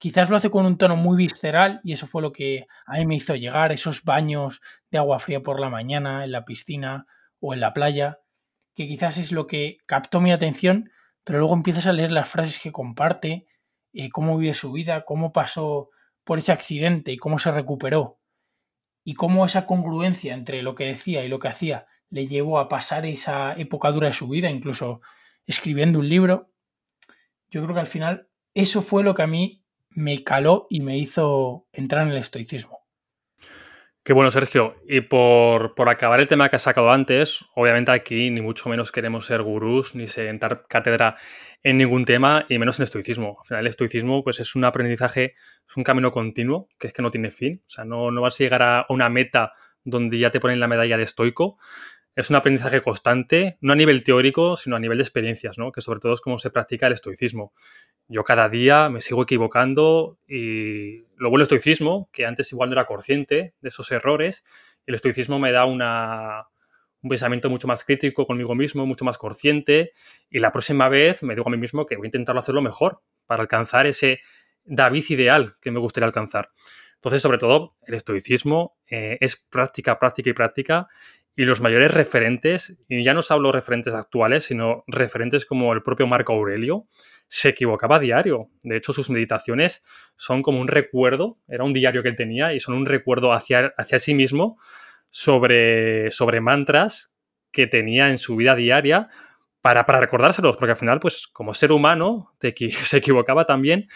Quizás 0.00 0.30
lo 0.30 0.36
hace 0.36 0.48
con 0.48 0.64
un 0.64 0.78
tono 0.78 0.96
muy 0.96 1.14
visceral 1.14 1.82
y 1.84 1.92
eso 1.92 2.06
fue 2.06 2.22
lo 2.22 2.32
que 2.32 2.66
a 2.86 2.96
mí 2.96 3.04
me 3.04 3.16
hizo 3.16 3.36
llegar, 3.36 3.70
esos 3.70 4.02
baños 4.02 4.62
de 4.90 4.96
agua 4.96 5.18
fría 5.18 5.42
por 5.42 5.60
la 5.60 5.68
mañana 5.68 6.24
en 6.24 6.32
la 6.32 6.46
piscina 6.46 7.06
o 7.38 7.52
en 7.52 7.60
la 7.60 7.74
playa, 7.74 8.18
que 8.74 8.88
quizás 8.88 9.18
es 9.18 9.30
lo 9.30 9.46
que 9.46 9.76
captó 9.84 10.22
mi 10.22 10.32
atención, 10.32 10.90
pero 11.22 11.38
luego 11.38 11.52
empiezas 11.52 11.86
a 11.86 11.92
leer 11.92 12.12
las 12.12 12.30
frases 12.30 12.58
que 12.60 12.72
comparte, 12.72 13.46
eh, 13.92 14.08
cómo 14.08 14.38
vive 14.38 14.54
su 14.54 14.72
vida, 14.72 15.04
cómo 15.04 15.34
pasó 15.34 15.90
por 16.24 16.38
ese 16.38 16.52
accidente 16.52 17.12
y 17.12 17.18
cómo 17.18 17.38
se 17.38 17.50
recuperó, 17.50 18.20
y 19.04 19.12
cómo 19.12 19.44
esa 19.44 19.66
congruencia 19.66 20.32
entre 20.32 20.62
lo 20.62 20.74
que 20.74 20.86
decía 20.86 21.26
y 21.26 21.28
lo 21.28 21.40
que 21.40 21.48
hacía 21.48 21.86
le 22.08 22.26
llevó 22.26 22.58
a 22.58 22.70
pasar 22.70 23.04
esa 23.04 23.52
época 23.58 23.92
dura 23.92 24.06
de 24.06 24.14
su 24.14 24.28
vida, 24.28 24.48
incluso 24.48 25.02
escribiendo 25.46 25.98
un 25.98 26.08
libro. 26.08 26.49
Yo 27.50 27.62
creo 27.62 27.74
que 27.74 27.80
al 27.80 27.86
final 27.86 28.28
eso 28.54 28.82
fue 28.82 29.02
lo 29.02 29.14
que 29.14 29.22
a 29.22 29.26
mí 29.26 29.64
me 29.90 30.22
caló 30.22 30.66
y 30.70 30.80
me 30.80 30.98
hizo 30.98 31.66
entrar 31.72 32.06
en 32.06 32.12
el 32.12 32.18
estoicismo. 32.18 32.80
Qué 34.02 34.14
bueno, 34.14 34.30
Sergio. 34.30 34.76
Y 34.88 35.02
por, 35.02 35.74
acabar 35.88 36.20
el 36.20 36.26
tema 36.26 36.48
que 36.48 36.56
has 36.56 36.62
sacado 36.62 36.90
antes, 36.90 37.44
obviamente 37.54 37.92
aquí 37.92 38.30
ni 38.30 38.40
mucho 38.40 38.68
menos 38.70 38.92
queremos 38.92 39.26
ser 39.26 39.42
gurús 39.42 39.94
ni 39.94 40.06
sentar 40.06 40.66
cátedra 40.68 41.16
en 41.62 41.76
ningún 41.76 42.06
tema 42.06 42.46
y 42.48 42.58
menos 42.58 42.78
en 42.78 42.84
estoicismo. 42.84 43.36
Al 43.40 43.46
final 43.46 43.60
el 43.60 43.68
estoicismo 43.68 44.24
pues, 44.24 44.40
es 44.40 44.56
un 44.56 44.64
aprendizaje, 44.64 45.34
es 45.68 45.76
un 45.76 45.84
camino 45.84 46.10
continuo 46.12 46.68
que 46.78 46.86
es 46.86 46.92
que 46.94 47.02
no 47.02 47.10
tiene 47.10 47.30
fin. 47.30 47.62
O 47.66 47.70
sea, 47.70 47.84
no, 47.84 48.10
no 48.10 48.22
vas 48.22 48.40
a 48.40 48.44
llegar 48.44 48.62
a 48.62 48.86
una 48.88 49.10
meta 49.10 49.52
donde 49.84 50.18
ya 50.18 50.30
te 50.30 50.40
ponen 50.40 50.60
la 50.60 50.68
medalla 50.68 50.96
de 50.96 51.02
estoico. 51.02 51.58
Es 52.16 52.28
un 52.28 52.36
aprendizaje 52.36 52.82
constante, 52.82 53.56
no 53.60 53.72
a 53.72 53.76
nivel 53.76 54.02
teórico, 54.02 54.56
sino 54.56 54.76
a 54.76 54.80
nivel 54.80 54.98
de 54.98 55.04
experiencias, 55.04 55.58
¿no? 55.58 55.72
que 55.72 55.80
sobre 55.80 56.00
todo 56.00 56.12
es 56.12 56.20
cómo 56.20 56.38
se 56.38 56.50
practica 56.50 56.86
el 56.86 56.92
estoicismo 56.94 57.52
yo 58.10 58.24
cada 58.24 58.48
día 58.48 58.90
me 58.90 59.00
sigo 59.00 59.22
equivocando 59.22 60.18
y 60.26 61.04
lo 61.16 61.30
bueno 61.30 61.44
estoicismo, 61.44 62.10
que 62.12 62.26
antes 62.26 62.50
igual 62.50 62.68
no 62.68 62.74
era 62.74 62.84
consciente 62.84 63.54
de 63.60 63.68
esos 63.68 63.92
errores, 63.92 64.44
el 64.84 64.96
estoicismo 64.96 65.38
me 65.38 65.52
da 65.52 65.64
una, 65.64 66.48
un 67.02 67.08
pensamiento 67.08 67.48
mucho 67.48 67.68
más 67.68 67.84
crítico 67.84 68.26
conmigo 68.26 68.56
mismo, 68.56 68.84
mucho 68.84 69.04
más 69.04 69.16
consciente 69.16 69.92
y 70.28 70.40
la 70.40 70.50
próxima 70.50 70.88
vez 70.88 71.22
me 71.22 71.36
digo 71.36 71.46
a 71.46 71.52
mí 71.52 71.56
mismo 71.56 71.86
que 71.86 71.96
voy 71.96 72.06
a 72.06 72.08
intentarlo 72.08 72.40
hacerlo 72.40 72.62
mejor 72.62 73.00
para 73.26 73.42
alcanzar 73.42 73.86
ese 73.86 74.18
David 74.64 75.04
ideal 75.10 75.54
que 75.60 75.70
me 75.70 75.78
gustaría 75.78 76.06
alcanzar. 76.06 76.50
Entonces, 76.96 77.22
sobre 77.22 77.38
todo, 77.38 77.76
el 77.86 77.94
estoicismo 77.94 78.76
eh, 78.88 79.18
es 79.20 79.36
práctica, 79.36 80.00
práctica 80.00 80.30
y 80.30 80.34
práctica 80.34 80.88
y 81.36 81.44
los 81.44 81.60
mayores 81.60 81.92
referentes, 81.92 82.78
y 82.88 83.02
ya 83.02 83.14
no 83.14 83.20
os 83.20 83.30
hablo 83.30 83.52
referentes 83.52 83.94
actuales, 83.94 84.44
sino 84.44 84.84
referentes 84.86 85.46
como 85.46 85.72
el 85.72 85.82
propio 85.82 86.06
Marco 86.06 86.32
Aurelio, 86.32 86.86
se 87.28 87.50
equivocaba 87.50 87.96
a 87.96 88.00
diario. 88.00 88.50
De 88.62 88.76
hecho, 88.76 88.92
sus 88.92 89.08
meditaciones 89.08 89.84
son 90.16 90.42
como 90.42 90.60
un 90.60 90.68
recuerdo, 90.68 91.38
era 91.48 91.64
un 91.64 91.72
diario 91.72 92.02
que 92.02 92.08
él 92.08 92.16
tenía 92.16 92.52
y 92.52 92.60
son 92.60 92.74
un 92.74 92.86
recuerdo 92.86 93.32
hacia, 93.32 93.72
hacia 93.78 93.98
sí 94.00 94.14
mismo 94.14 94.58
sobre, 95.10 96.10
sobre 96.10 96.40
mantras 96.40 97.14
que 97.52 97.66
tenía 97.66 98.10
en 98.10 98.18
su 98.18 98.36
vida 98.36 98.56
diaria 98.56 99.08
para, 99.60 99.86
para 99.86 100.00
recordárselos, 100.00 100.56
porque 100.56 100.72
al 100.72 100.76
final, 100.76 101.00
pues 101.00 101.26
como 101.28 101.54
ser 101.54 101.72
humano 101.72 102.34
se 102.82 102.96
equivocaba 102.96 103.44
también 103.44 103.88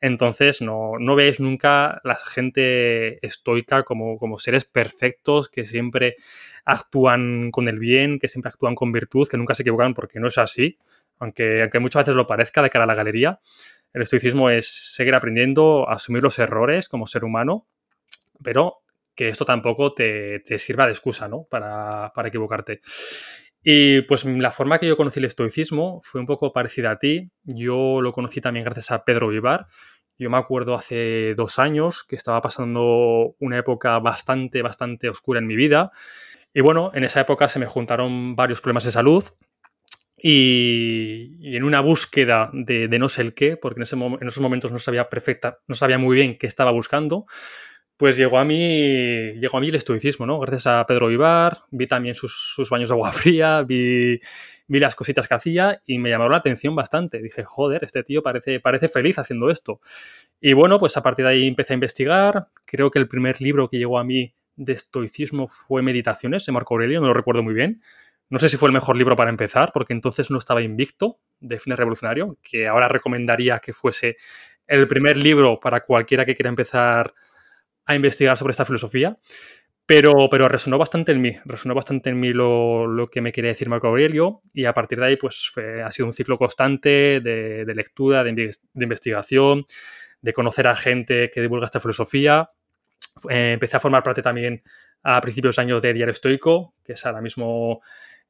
Entonces, 0.00 0.62
no, 0.62 0.92
no 0.98 1.14
veáis 1.14 1.40
nunca 1.40 2.00
la 2.04 2.14
gente 2.14 3.24
estoica 3.26 3.82
como, 3.82 4.18
como 4.18 4.38
seres 4.38 4.64
perfectos 4.64 5.48
que 5.48 5.64
siempre 5.64 6.16
actúan 6.64 7.50
con 7.50 7.68
el 7.68 7.78
bien, 7.78 8.18
que 8.18 8.28
siempre 8.28 8.48
actúan 8.48 8.74
con 8.74 8.92
virtud, 8.92 9.28
que 9.28 9.36
nunca 9.36 9.54
se 9.54 9.62
equivocan 9.62 9.92
porque 9.92 10.20
no 10.20 10.28
es 10.28 10.38
así, 10.38 10.78
aunque, 11.18 11.62
aunque 11.62 11.78
muchas 11.80 12.02
veces 12.02 12.16
lo 12.16 12.26
parezca 12.26 12.62
de 12.62 12.70
cara 12.70 12.84
a 12.84 12.86
la 12.86 12.94
galería. 12.94 13.40
El 13.92 14.02
estoicismo 14.02 14.50
es 14.50 14.68
seguir 14.94 15.14
aprendiendo, 15.14 15.88
asumir 15.88 16.22
los 16.22 16.38
errores 16.38 16.88
como 16.88 17.06
ser 17.06 17.24
humano, 17.24 17.66
pero 18.42 18.82
que 19.14 19.28
esto 19.28 19.44
tampoco 19.44 19.92
te, 19.92 20.42
sirva 20.58 20.86
de 20.86 20.92
excusa, 20.92 21.28
¿no? 21.28 21.44
Para, 21.44 22.12
para, 22.14 22.28
equivocarte. 22.28 22.80
Y 23.62 24.02
pues 24.02 24.24
la 24.24 24.52
forma 24.52 24.78
que 24.78 24.86
yo 24.86 24.96
conocí 24.96 25.18
el 25.18 25.26
estoicismo 25.26 26.00
fue 26.02 26.20
un 26.20 26.26
poco 26.26 26.52
parecida 26.52 26.92
a 26.92 26.98
ti. 26.98 27.30
Yo 27.44 28.00
lo 28.00 28.12
conocí 28.12 28.40
también 28.40 28.64
gracias 28.64 28.90
a 28.90 29.04
Pedro 29.04 29.28
Vivar. 29.28 29.66
Yo 30.18 30.30
me 30.30 30.38
acuerdo 30.38 30.74
hace 30.74 31.34
dos 31.34 31.58
años 31.58 32.04
que 32.04 32.16
estaba 32.16 32.40
pasando 32.40 33.34
una 33.38 33.58
época 33.58 33.98
bastante, 33.98 34.62
bastante 34.62 35.08
oscura 35.08 35.40
en 35.40 35.46
mi 35.46 35.56
vida. 35.56 35.90
Y 36.52 36.60
bueno, 36.60 36.90
en 36.94 37.04
esa 37.04 37.20
época 37.20 37.48
se 37.48 37.58
me 37.58 37.66
juntaron 37.66 38.34
varios 38.34 38.60
problemas 38.60 38.84
de 38.84 38.92
salud 38.92 39.24
y, 40.22 41.56
en 41.56 41.64
una 41.64 41.80
búsqueda 41.80 42.50
de, 42.52 42.88
no 42.98 43.08
sé 43.08 43.22
el 43.22 43.34
qué, 43.34 43.56
porque 43.56 43.80
en, 43.80 44.02
en, 44.02 44.28
esos 44.28 44.42
momentos 44.42 44.72
no 44.72 44.78
sabía 44.78 45.08
perfecta, 45.08 45.60
no 45.66 45.74
sabía 45.74 45.98
muy 45.98 46.16
bien 46.16 46.36
qué 46.36 46.46
estaba 46.46 46.70
buscando, 46.70 47.26
pues 48.00 48.16
llegó 48.16 48.38
a 48.38 48.46
mí, 48.46 49.30
llegó 49.32 49.58
a 49.58 49.60
mí 49.60 49.68
el 49.68 49.74
estoicismo, 49.74 50.24
¿no? 50.24 50.40
Gracias 50.40 50.68
a 50.68 50.86
Pedro 50.86 51.08
Vivar, 51.08 51.64
vi 51.70 51.86
también 51.86 52.14
sus, 52.14 52.66
baños 52.70 52.88
de 52.88 52.94
agua 52.94 53.12
fría, 53.12 53.62
vi, 53.62 54.18
vi, 54.66 54.80
las 54.80 54.94
cositas 54.94 55.28
que 55.28 55.34
hacía 55.34 55.82
y 55.84 55.98
me 55.98 56.08
llamaron 56.08 56.32
la 56.32 56.38
atención 56.38 56.74
bastante. 56.74 57.20
Dije, 57.20 57.44
joder, 57.44 57.84
este 57.84 58.02
tío 58.02 58.22
parece, 58.22 58.58
parece 58.58 58.88
feliz 58.88 59.18
haciendo 59.18 59.50
esto. 59.50 59.82
Y 60.40 60.54
bueno, 60.54 60.80
pues 60.80 60.96
a 60.96 61.02
partir 61.02 61.26
de 61.26 61.32
ahí 61.32 61.46
empecé 61.46 61.74
a 61.74 61.76
investigar. 61.76 62.48
Creo 62.64 62.90
que 62.90 62.98
el 62.98 63.06
primer 63.06 63.38
libro 63.42 63.68
que 63.68 63.76
llegó 63.76 63.98
a 63.98 64.04
mí 64.04 64.34
de 64.56 64.72
estoicismo 64.72 65.46
fue 65.46 65.82
Meditaciones 65.82 66.46
de 66.46 66.52
Marco 66.52 66.72
Aurelio, 66.72 67.02
no 67.02 67.08
lo 67.08 67.12
recuerdo 67.12 67.42
muy 67.42 67.52
bien. 67.52 67.82
No 68.30 68.38
sé 68.38 68.48
si 68.48 68.56
fue 68.56 68.70
el 68.70 68.72
mejor 68.72 68.96
libro 68.96 69.14
para 69.14 69.28
empezar, 69.28 69.72
porque 69.74 69.92
entonces 69.92 70.30
no 70.30 70.38
estaba 70.38 70.62
invicto 70.62 71.18
de 71.38 71.58
Fines 71.58 71.78
Revolucionario, 71.78 72.38
que 72.42 72.66
ahora 72.66 72.88
recomendaría 72.88 73.58
que 73.58 73.74
fuese 73.74 74.16
el 74.66 74.88
primer 74.88 75.18
libro 75.18 75.60
para 75.60 75.80
cualquiera 75.80 76.24
que 76.24 76.34
quiera 76.34 76.48
empezar 76.48 77.12
a 77.86 77.94
investigar 77.94 78.36
sobre 78.36 78.52
esta 78.52 78.64
filosofía. 78.64 79.18
Pero, 79.86 80.28
pero 80.30 80.48
resonó 80.48 80.78
bastante 80.78 81.10
en 81.10 81.20
mí, 81.20 81.36
resonó 81.44 81.74
bastante 81.74 82.10
en 82.10 82.20
mí 82.20 82.32
lo, 82.32 83.08
que 83.10 83.20
me 83.20 83.32
quería 83.32 83.48
decir 83.48 83.68
Marco 83.68 83.88
Aurelio 83.88 84.40
y 84.54 84.64
a 84.66 84.72
partir 84.72 85.00
de 85.00 85.06
ahí 85.06 85.16
pues 85.16 85.50
ha 85.84 85.90
sido 85.90 86.06
un 86.06 86.12
ciclo 86.12 86.38
constante 86.38 87.20
de, 87.20 87.72
lectura, 87.74 88.22
de, 88.22 88.32
de, 88.32 88.84
investigación, 88.84 89.64
de 90.22 90.32
conocer 90.32 90.68
a 90.68 90.76
gente 90.76 91.28
que 91.34 91.40
divulga 91.40 91.64
esta 91.64 91.80
filosofía. 91.80 92.50
Eh, 93.28 93.52
empecé 93.54 93.78
a 93.78 93.80
formar 93.80 94.04
parte 94.04 94.22
también 94.22 94.62
a 95.02 95.20
principios 95.20 95.56
de 95.56 95.62
año 95.62 95.80
de 95.80 95.92
Diario 95.92 96.12
Estoico, 96.12 96.74
que 96.84 96.92
es 96.92 97.06
ahora 97.06 97.20
mismo 97.20 97.80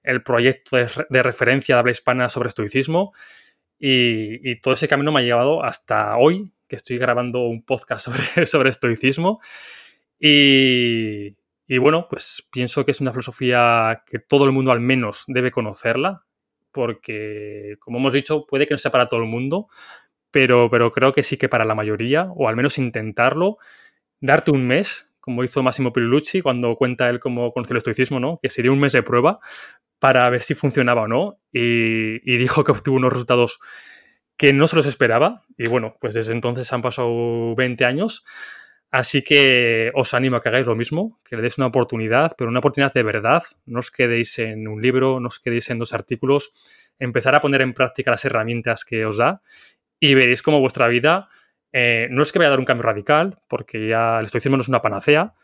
el 0.02 0.22
proyecto 0.22 0.76
de, 0.76 1.22
referencia 1.22 1.74
de 1.74 1.78
habla 1.80 1.92
hispana 1.92 2.28
sobre 2.28 2.48
estoicismo. 2.48 3.12
Y, 3.78 4.56
todo 4.60 4.74
ese 4.74 4.88
camino 4.88 5.12
me 5.12 5.20
ha 5.20 5.22
llevado 5.22 5.64
hasta 5.64 6.16
hoy, 6.16 6.52
que 6.70 6.76
estoy 6.76 6.96
grabando 6.96 7.40
un 7.40 7.62
podcast 7.62 8.04
sobre, 8.06 8.46
sobre 8.46 8.70
estoicismo. 8.70 9.40
Y, 10.18 11.36
y, 11.66 11.78
bueno, 11.78 12.06
pues 12.08 12.48
pienso 12.50 12.84
que 12.84 12.92
es 12.92 13.00
una 13.00 13.10
filosofía 13.10 14.04
que 14.06 14.20
todo 14.20 14.44
el 14.46 14.52
mundo 14.52 14.70
al 14.70 14.80
menos 14.80 15.24
debe 15.26 15.50
conocerla, 15.50 16.24
porque, 16.72 17.76
como 17.80 17.98
hemos 17.98 18.12
dicho, 18.12 18.46
puede 18.46 18.66
que 18.66 18.74
no 18.74 18.78
sea 18.78 18.92
para 18.92 19.08
todo 19.08 19.20
el 19.20 19.26
mundo, 19.26 19.66
pero, 20.30 20.70
pero 20.70 20.92
creo 20.92 21.12
que 21.12 21.24
sí 21.24 21.36
que 21.36 21.48
para 21.48 21.64
la 21.64 21.74
mayoría, 21.74 22.28
o 22.36 22.48
al 22.48 22.56
menos 22.56 22.78
intentarlo, 22.78 23.58
darte 24.20 24.52
un 24.52 24.66
mes, 24.66 25.12
como 25.18 25.42
hizo 25.42 25.62
Massimo 25.62 25.92
Pilucci 25.92 26.40
cuando 26.40 26.76
cuenta 26.76 27.08
él 27.08 27.18
cómo 27.18 27.52
conoció 27.52 27.74
el 27.74 27.78
estoicismo, 27.78 28.20
¿no? 28.20 28.38
que 28.40 28.48
se 28.48 28.62
dio 28.62 28.72
un 28.72 28.80
mes 28.80 28.92
de 28.92 29.02
prueba 29.02 29.40
para 29.98 30.30
ver 30.30 30.40
si 30.40 30.54
funcionaba 30.54 31.02
o 31.02 31.08
no, 31.08 31.40
y, 31.52 32.32
y 32.32 32.36
dijo 32.38 32.62
que 32.62 32.72
obtuvo 32.72 32.96
unos 32.96 33.12
resultados 33.12 33.60
que 34.40 34.54
no 34.54 34.66
se 34.66 34.76
los 34.76 34.86
esperaba. 34.86 35.42
Y 35.58 35.68
bueno, 35.68 35.98
pues 36.00 36.14
desde 36.14 36.32
entonces 36.32 36.72
han 36.72 36.80
pasado 36.80 37.54
20 37.56 37.84
años. 37.84 38.24
Así 38.90 39.20
que 39.20 39.92
os 39.94 40.14
animo 40.14 40.36
a 40.36 40.42
que 40.42 40.48
hagáis 40.48 40.64
lo 40.64 40.74
mismo, 40.74 41.20
que 41.28 41.36
le 41.36 41.42
deis 41.42 41.58
una 41.58 41.66
oportunidad, 41.66 42.32
pero 42.38 42.48
una 42.48 42.60
oportunidad 42.60 42.94
de 42.94 43.02
verdad. 43.02 43.42
No 43.66 43.80
os 43.80 43.90
quedéis 43.90 44.38
en 44.38 44.66
un 44.66 44.80
libro, 44.80 45.20
no 45.20 45.26
os 45.26 45.40
quedéis 45.40 45.68
en 45.68 45.78
dos 45.78 45.92
artículos. 45.92 46.54
Empezar 46.98 47.34
a 47.34 47.42
poner 47.42 47.60
en 47.60 47.74
práctica 47.74 48.12
las 48.12 48.24
herramientas 48.24 48.86
que 48.86 49.04
os 49.04 49.18
da 49.18 49.42
y 50.00 50.14
veréis 50.14 50.40
cómo 50.40 50.58
vuestra 50.58 50.88
vida 50.88 51.28
eh, 51.74 52.08
no 52.10 52.22
es 52.22 52.32
que 52.32 52.38
vaya 52.38 52.48
a 52.48 52.52
dar 52.52 52.60
un 52.60 52.64
cambio 52.64 52.84
radical, 52.84 53.36
porque 53.46 53.88
ya 53.88 54.20
el 54.20 54.24
estoicismo 54.24 54.56
no 54.56 54.62
es 54.62 54.68
una 54.68 54.80
panacea, 54.80 55.34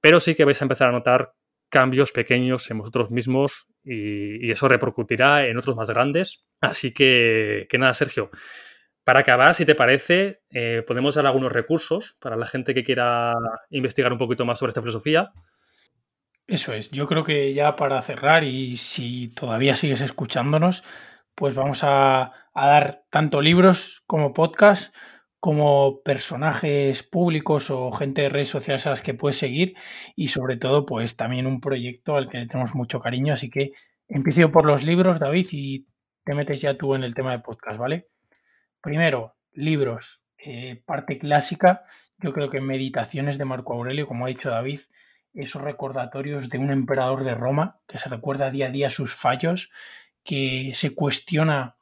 pero 0.00 0.20
sí 0.20 0.36
que 0.36 0.44
vais 0.44 0.62
a 0.62 0.66
empezar 0.66 0.88
a 0.88 0.92
notar 0.92 1.34
cambios 1.76 2.10
pequeños 2.10 2.70
en 2.70 2.78
vosotros 2.78 3.10
mismos 3.10 3.66
y, 3.84 4.50
eso 4.50 4.66
repercutirá 4.66 5.44
en 5.44 5.58
otros 5.58 5.76
más 5.76 5.90
grandes. 5.90 6.46
Así 6.62 6.94
que, 6.94 7.66
que 7.68 7.76
nada, 7.76 7.92
Sergio. 7.92 8.30
Para 9.04 9.20
acabar, 9.20 9.54
si 9.54 9.66
te 9.66 9.74
parece, 9.74 10.40
eh, 10.48 10.82
podemos 10.86 11.16
dar 11.16 11.26
algunos 11.26 11.52
recursos 11.52 12.16
para 12.18 12.34
la 12.34 12.46
gente 12.46 12.72
que 12.72 12.82
quiera 12.82 13.34
investigar 13.68 14.10
un 14.10 14.16
poquito 14.16 14.46
más 14.46 14.58
sobre 14.58 14.70
esta 14.70 14.80
filosofía. 14.80 15.32
Eso 16.46 16.72
es, 16.72 16.90
yo 16.92 17.06
creo 17.06 17.24
que 17.24 17.52
ya 17.52 17.76
para 17.76 18.00
cerrar 18.00 18.42
y 18.42 18.78
si 18.78 19.28
todavía 19.28 19.76
sigues 19.76 20.00
escuchándonos, 20.00 20.82
pues 21.34 21.54
vamos 21.54 21.80
a, 21.82 22.32
a 22.54 22.66
dar 22.66 23.02
tanto 23.10 23.42
libros 23.42 24.02
como 24.06 24.32
podcast 24.32 24.94
como 25.40 26.02
personajes 26.02 27.02
públicos 27.02 27.70
o 27.70 27.92
gente 27.92 28.22
de 28.22 28.28
redes 28.28 28.48
sociales 28.48 28.86
a 28.86 28.90
las 28.90 29.02
que 29.02 29.14
puedes 29.14 29.38
seguir 29.38 29.74
y 30.14 30.28
sobre 30.28 30.56
todo 30.56 30.86
pues 30.86 31.16
también 31.16 31.46
un 31.46 31.60
proyecto 31.60 32.16
al 32.16 32.28
que 32.28 32.38
le 32.38 32.46
tenemos 32.46 32.74
mucho 32.74 33.00
cariño. 33.00 33.34
Así 33.34 33.50
que 33.50 33.72
empiezo 34.08 34.50
por 34.50 34.66
los 34.66 34.82
libros, 34.84 35.20
David, 35.20 35.46
y 35.52 35.86
te 36.24 36.34
metes 36.34 36.60
ya 36.60 36.76
tú 36.76 36.94
en 36.94 37.04
el 37.04 37.14
tema 37.14 37.32
de 37.32 37.40
podcast, 37.40 37.78
¿vale? 37.78 38.08
Primero, 38.80 39.36
libros. 39.52 40.22
Eh, 40.38 40.82
parte 40.84 41.18
clásica, 41.18 41.84
yo 42.18 42.32
creo 42.32 42.50
que 42.50 42.60
Meditaciones 42.60 43.38
de 43.38 43.44
Marco 43.44 43.72
Aurelio, 43.74 44.06
como 44.06 44.26
ha 44.26 44.28
dicho 44.28 44.50
David, 44.50 44.80
esos 45.34 45.62
recordatorios 45.62 46.48
de 46.48 46.58
un 46.58 46.70
emperador 46.70 47.24
de 47.24 47.34
Roma 47.34 47.80
que 47.86 47.98
se 47.98 48.08
recuerda 48.08 48.50
día 48.50 48.66
a 48.66 48.70
día 48.70 48.90
sus 48.90 49.14
fallos, 49.14 49.70
que 50.24 50.72
se 50.74 50.94
cuestiona 50.94 51.75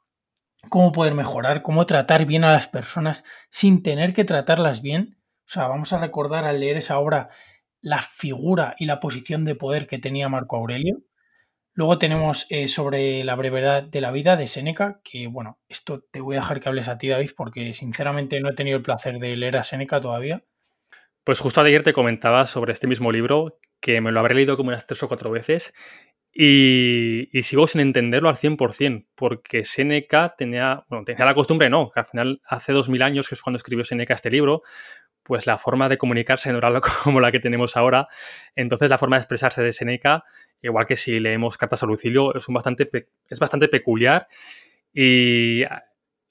cómo 0.69 0.91
poder 0.91 1.13
mejorar, 1.13 1.61
cómo 1.61 1.85
tratar 1.85 2.25
bien 2.25 2.43
a 2.43 2.51
las 2.51 2.67
personas 2.67 3.23
sin 3.49 3.83
tener 3.83 4.13
que 4.13 4.25
tratarlas 4.25 4.81
bien. 4.81 5.17
O 5.47 5.51
sea, 5.51 5.67
vamos 5.67 5.93
a 5.93 5.99
recordar 5.99 6.45
al 6.45 6.59
leer 6.59 6.77
esa 6.77 6.99
obra 6.99 7.29
la 7.81 8.01
figura 8.01 8.75
y 8.79 8.85
la 8.85 8.99
posición 8.99 9.45
de 9.45 9.53
poder 9.53 9.85
que 9.85 9.99
tenía 9.99 10.27
Marco 10.27 10.57
Aurelio. 10.57 11.03
Luego 11.73 11.99
tenemos 11.99 12.47
eh, 12.49 12.67
sobre 12.67 13.23
la 13.23 13.35
brevedad 13.35 13.83
de 13.83 14.01
la 14.01 14.11
vida 14.11 14.37
de 14.37 14.47
Séneca, 14.47 15.01
que 15.03 15.27
bueno, 15.27 15.59
esto 15.69 16.01
te 16.09 16.21
voy 16.21 16.35
a 16.35 16.39
dejar 16.39 16.59
que 16.59 16.69
hables 16.69 16.87
a 16.87 16.97
ti, 16.97 17.09
David, 17.09 17.31
porque 17.37 17.73
sinceramente 17.73 18.39
no 18.39 18.49
he 18.49 18.55
tenido 18.55 18.77
el 18.77 18.83
placer 18.83 19.19
de 19.19 19.35
leer 19.35 19.57
a 19.57 19.63
Séneca 19.63 20.01
todavía. 20.01 20.43
Pues 21.23 21.39
justo 21.39 21.61
ayer 21.61 21.83
te 21.83 21.93
comentaba 21.93 22.45
sobre 22.45 22.71
este 22.71 22.87
mismo 22.87 23.11
libro, 23.11 23.59
que 23.81 24.01
me 24.01 24.11
lo 24.11 24.19
habré 24.19 24.35
leído 24.35 24.57
como 24.57 24.69
unas 24.69 24.87
tres 24.87 25.03
o 25.03 25.07
cuatro 25.07 25.29
veces, 25.29 25.75
y, 26.37 27.29
sigo 27.43 27.65
sin 27.65 27.79
entenderlo 27.79 28.27
al 28.27 28.35
100%, 28.35 29.05
porque 29.15 29.63
Seneca 29.63 30.35
tenía, 30.37 30.83
bueno, 30.89 31.05
tenía 31.05 31.23
la 31.23 31.33
costumbre, 31.33 31.69
no, 31.69 31.89
que 31.89 32.01
al 32.01 32.05
final 32.05 32.41
hace 32.45 32.73
2000 32.73 33.01
años, 33.03 33.29
que 33.29 33.35
es 33.35 33.41
cuando 33.41 33.55
escribió 33.55 33.85
Seneca 33.85 34.13
este 34.13 34.29
libro, 34.29 34.61
pues 35.23 35.47
la 35.47 35.57
forma 35.57 35.87
de 35.87 35.97
comunicarse 35.97 36.51
no 36.51 36.57
era 36.57 36.81
como 37.03 37.21
la 37.21 37.31
que 37.31 37.39
tenemos 37.39 37.77
ahora. 37.77 38.09
Entonces 38.53 38.89
la 38.89 38.97
forma 38.97 39.15
de 39.15 39.21
expresarse 39.21 39.63
de 39.63 39.71
Seneca, 39.71 40.25
igual 40.61 40.85
que 40.85 40.97
si 40.97 41.21
leemos 41.21 41.57
cartas 41.57 41.83
a 41.83 41.85
Lucilio, 41.85 42.35
es, 42.35 42.45
un 42.49 42.55
bastante, 42.55 42.89
es 43.29 43.39
bastante 43.39 43.69
peculiar 43.69 44.27
y 44.93 45.63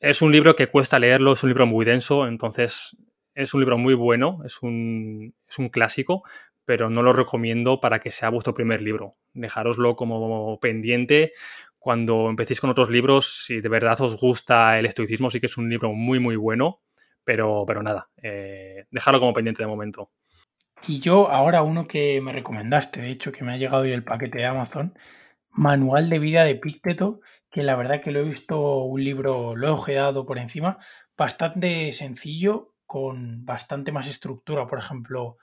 es 0.01 0.21
un 0.21 0.33
libro 0.33 0.55
que 0.55 0.67
cuesta 0.67 0.99
leerlo, 0.99 1.33
es 1.33 1.43
un 1.43 1.49
libro 1.49 1.67
muy 1.67 1.87
denso, 1.87 2.27
entonces 2.27 2.99
es 3.35 3.55
un 3.55 3.61
libro 3.61 3.79
muy 3.79 3.95
bueno, 3.95 4.43
es 4.45 4.61
un, 4.61 5.35
es 5.49 5.59
un 5.59 5.71
clásico, 5.71 6.25
pero 6.65 6.91
no 6.91 7.03
lo 7.03 7.13
recomiendo 7.13 7.81
para 7.81 8.01
que 8.01 8.11
sea 8.11 8.31
vuestro 8.31 8.55
primer 8.55 8.81
libro. 8.81 9.17
Dejároslo 9.33 9.97
como 9.97 10.59
pendiente 10.61 11.33
cuando 11.85 12.31
empecéis 12.31 12.63
con 12.63 12.71
otros 12.71 12.89
libros. 12.89 13.45
Si 13.45 13.61
de 13.61 13.69
verdad 13.69 14.01
os 14.01 14.17
gusta 14.19 14.79
el 14.79 14.87
estoicismo, 14.87 15.29
sí 15.29 15.39
que 15.39 15.47
es 15.47 15.59
un 15.59 15.69
libro 15.69 15.93
muy, 15.93 16.19
muy 16.19 16.35
bueno, 16.35 16.81
pero, 17.25 17.65
pero 17.67 17.83
nada, 17.83 18.09
eh, 18.23 18.87
dejarlo 18.91 19.21
como 19.21 19.35
pendiente 19.35 19.63
de 19.63 19.67
momento. 19.67 20.11
Y 20.89 21.01
yo 21.01 21.31
ahora 21.31 21.63
uno 21.63 21.87
que 21.87 22.23
me 22.23 22.33
recomendaste, 22.33 23.03
de 23.03 23.11
hecho, 23.11 23.33
que 23.33 23.45
me 23.45 23.53
ha 23.53 23.59
llegado 23.59 23.83
hoy 23.83 23.93
el 23.93 24.03
paquete 24.03 24.39
de 24.39 24.47
Amazon, 24.47 24.99
Manual 25.51 26.09
de 26.09 26.19
vida 26.19 26.45
de 26.45 26.57
Pícteto, 26.57 27.21
que 27.51 27.63
la 27.63 27.77
verdad 27.77 28.01
que 28.03 28.11
lo 28.11 28.21
he 28.21 28.25
visto 28.25 28.79
un 28.79 29.05
libro, 29.05 29.55
lo 29.55 29.69
he 29.69 29.71
ojeado 29.71 30.25
por 30.25 30.39
encima, 30.39 30.79
bastante 31.19 31.93
sencillo, 31.93 32.75
con 32.87 33.45
bastante 33.45 33.93
más 33.93 34.09
estructura, 34.09 34.67
por 34.67 34.79
ejemplo, 34.79 35.37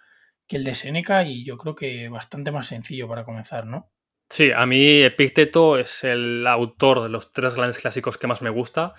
el 0.56 0.64
de 0.64 0.76
Seneca 0.76 1.24
y 1.24 1.44
yo 1.44 1.58
creo 1.58 1.76
que 1.76 2.10
bastante 2.10 2.52
más 2.52 2.68
sencillo 2.68 3.08
para 3.08 3.24
comenzar, 3.24 3.66
¿no? 3.66 3.92
Sí, 4.30 4.52
a 4.56 4.66
mí 4.66 5.02
Epicteto 5.02 5.78
es 5.78 6.06
el 6.06 6.48
autor 6.48 7.04
de 7.04 7.10
los 7.10 7.34
tres 7.34 7.54
grandes 7.54 7.80
clásicos 7.80 8.18
que 8.18 8.28
más 8.28 8.42
me 8.42 8.50
gusta 8.50 8.94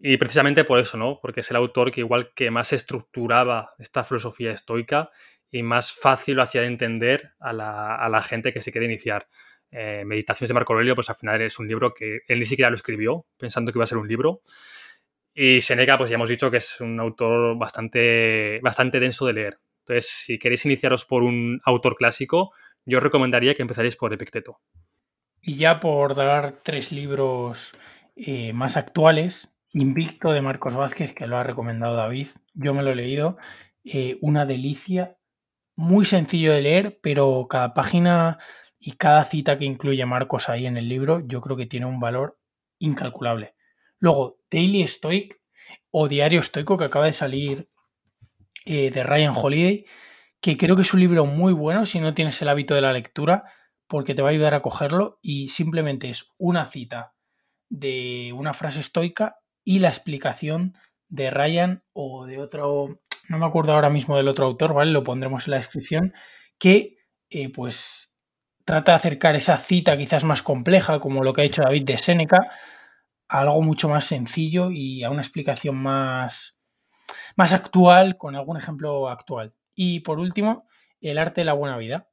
Y 0.00 0.16
precisamente 0.16 0.64
por 0.64 0.80
eso, 0.80 0.96
¿no? 0.98 1.20
Porque 1.22 1.40
es 1.40 1.50
el 1.50 1.56
autor 1.56 1.92
que 1.92 2.00
igual 2.00 2.32
que 2.34 2.50
más 2.50 2.72
estructuraba 2.72 3.74
esta 3.78 4.04
filosofía 4.04 4.52
estoica 4.52 5.10
y 5.50 5.62
más 5.62 5.92
fácil 5.92 6.36
lo 6.36 6.42
hacía 6.42 6.62
de 6.62 6.66
entender 6.66 7.32
a 7.38 7.52
la, 7.52 8.22
gente 8.22 8.52
que 8.52 8.60
se 8.60 8.72
quiere 8.72 8.86
iniciar. 8.86 9.28
Eh, 9.70 10.04
Meditaciones 10.04 10.48
de 10.48 10.54
Marco 10.54 10.72
Aurelio, 10.72 10.96
pues 10.96 11.08
al 11.10 11.16
final 11.16 11.40
es 11.42 11.58
un 11.60 11.68
libro 11.68 11.94
que 11.94 12.20
él 12.26 12.40
ni 12.40 12.44
siquiera 12.44 12.70
lo 12.70 12.76
escribió, 12.76 13.26
pensando 13.38 13.72
que 13.72 13.78
iba 13.78 13.84
a 13.84 13.88
ser 13.88 13.98
un 13.98 14.08
libro. 14.08 14.42
Y 15.32 15.60
Seneca, 15.60 15.96
pues 15.98 16.10
ya 16.10 16.14
hemos 16.14 16.30
dicho 16.30 16.50
que 16.50 16.58
es 16.58 16.80
un 16.80 16.98
autor 17.00 17.56
bastante, 17.56 18.60
bastante 18.62 19.00
denso 19.00 19.26
de 19.26 19.32
leer. 19.32 19.58
Entonces, 19.86 20.10
si 20.10 20.38
queréis 20.38 20.64
iniciaros 20.64 21.04
por 21.04 21.22
un 21.22 21.60
autor 21.64 21.96
clásico, 21.96 22.52
yo 22.86 23.00
recomendaría 23.00 23.54
que 23.54 23.62
empezaréis 23.62 23.96
por 23.96 24.12
Epicteto. 24.12 24.60
Y 25.42 25.56
ya 25.56 25.78
por 25.80 26.14
dar 26.14 26.60
tres 26.62 26.90
libros 26.90 27.72
eh, 28.16 28.52
más 28.54 28.76
actuales, 28.76 29.50
Invicto 29.72 30.32
de 30.32 30.40
Marcos 30.40 30.76
Vázquez, 30.76 31.14
que 31.14 31.26
lo 31.26 31.36
ha 31.36 31.42
recomendado 31.42 31.96
David, 31.96 32.28
yo 32.54 32.72
me 32.72 32.82
lo 32.82 32.92
he 32.92 32.94
leído, 32.94 33.36
eh, 33.82 34.16
una 34.20 34.46
delicia, 34.46 35.18
muy 35.76 36.04
sencillo 36.04 36.52
de 36.52 36.62
leer, 36.62 37.00
pero 37.02 37.46
cada 37.50 37.74
página 37.74 38.38
y 38.78 38.92
cada 38.92 39.24
cita 39.24 39.58
que 39.58 39.64
incluye 39.64 40.06
Marcos 40.06 40.48
ahí 40.48 40.66
en 40.66 40.76
el 40.76 40.88
libro, 40.88 41.26
yo 41.26 41.40
creo 41.40 41.56
que 41.56 41.66
tiene 41.66 41.86
un 41.86 41.98
valor 42.00 42.38
incalculable. 42.78 43.54
Luego, 43.98 44.38
Daily 44.50 44.86
Stoic 44.86 45.40
o 45.90 46.08
Diario 46.08 46.40
Estoico, 46.40 46.76
que 46.76 46.84
acaba 46.84 47.06
de 47.06 47.12
salir 47.12 47.68
eh, 48.64 48.90
de 48.90 49.02
Ryan 49.02 49.34
Holiday, 49.36 49.84
que 50.40 50.56
creo 50.56 50.76
que 50.76 50.82
es 50.82 50.94
un 50.94 51.00
libro 51.00 51.24
muy 51.26 51.52
bueno 51.52 51.86
si 51.86 52.00
no 52.00 52.14
tienes 52.14 52.40
el 52.42 52.48
hábito 52.48 52.74
de 52.74 52.80
la 52.80 52.92
lectura, 52.92 53.44
porque 53.86 54.14
te 54.14 54.22
va 54.22 54.28
a 54.28 54.32
ayudar 54.32 54.54
a 54.54 54.62
cogerlo 54.62 55.18
y 55.22 55.48
simplemente 55.48 56.10
es 56.10 56.32
una 56.38 56.66
cita 56.66 57.14
de 57.68 58.32
una 58.34 58.54
frase 58.54 58.80
estoica 58.80 59.36
y 59.64 59.78
la 59.78 59.88
explicación 59.88 60.76
de 61.08 61.30
Ryan 61.30 61.82
o 61.92 62.26
de 62.26 62.38
otro, 62.38 63.00
no 63.28 63.38
me 63.38 63.46
acuerdo 63.46 63.72
ahora 63.72 63.90
mismo 63.90 64.16
del 64.16 64.28
otro 64.28 64.46
autor, 64.46 64.74
¿vale? 64.74 64.90
Lo 64.90 65.04
pondremos 65.04 65.46
en 65.46 65.52
la 65.52 65.56
descripción, 65.58 66.12
que 66.58 66.96
eh, 67.30 67.50
pues 67.52 68.10
trata 68.64 68.92
de 68.92 68.96
acercar 68.96 69.36
esa 69.36 69.58
cita 69.58 69.96
quizás 69.96 70.24
más 70.24 70.42
compleja, 70.42 71.00
como 71.00 71.22
lo 71.22 71.32
que 71.32 71.42
ha 71.42 71.44
hecho 71.44 71.62
David 71.62 71.84
de 71.84 71.98
Séneca, 71.98 72.48
a 73.28 73.40
algo 73.40 73.62
mucho 73.62 73.88
más 73.88 74.04
sencillo 74.06 74.70
y 74.70 75.04
a 75.04 75.10
una 75.10 75.22
explicación 75.22 75.76
más, 75.76 76.53
más 77.36 77.52
actual, 77.52 78.16
con 78.16 78.36
algún 78.36 78.56
ejemplo 78.56 79.08
actual. 79.08 79.54
Y 79.74 80.00
por 80.00 80.18
último, 80.18 80.68
el 81.00 81.18
arte 81.18 81.40
de 81.40 81.46
la 81.46 81.52
buena 81.52 81.76
vida. 81.76 82.08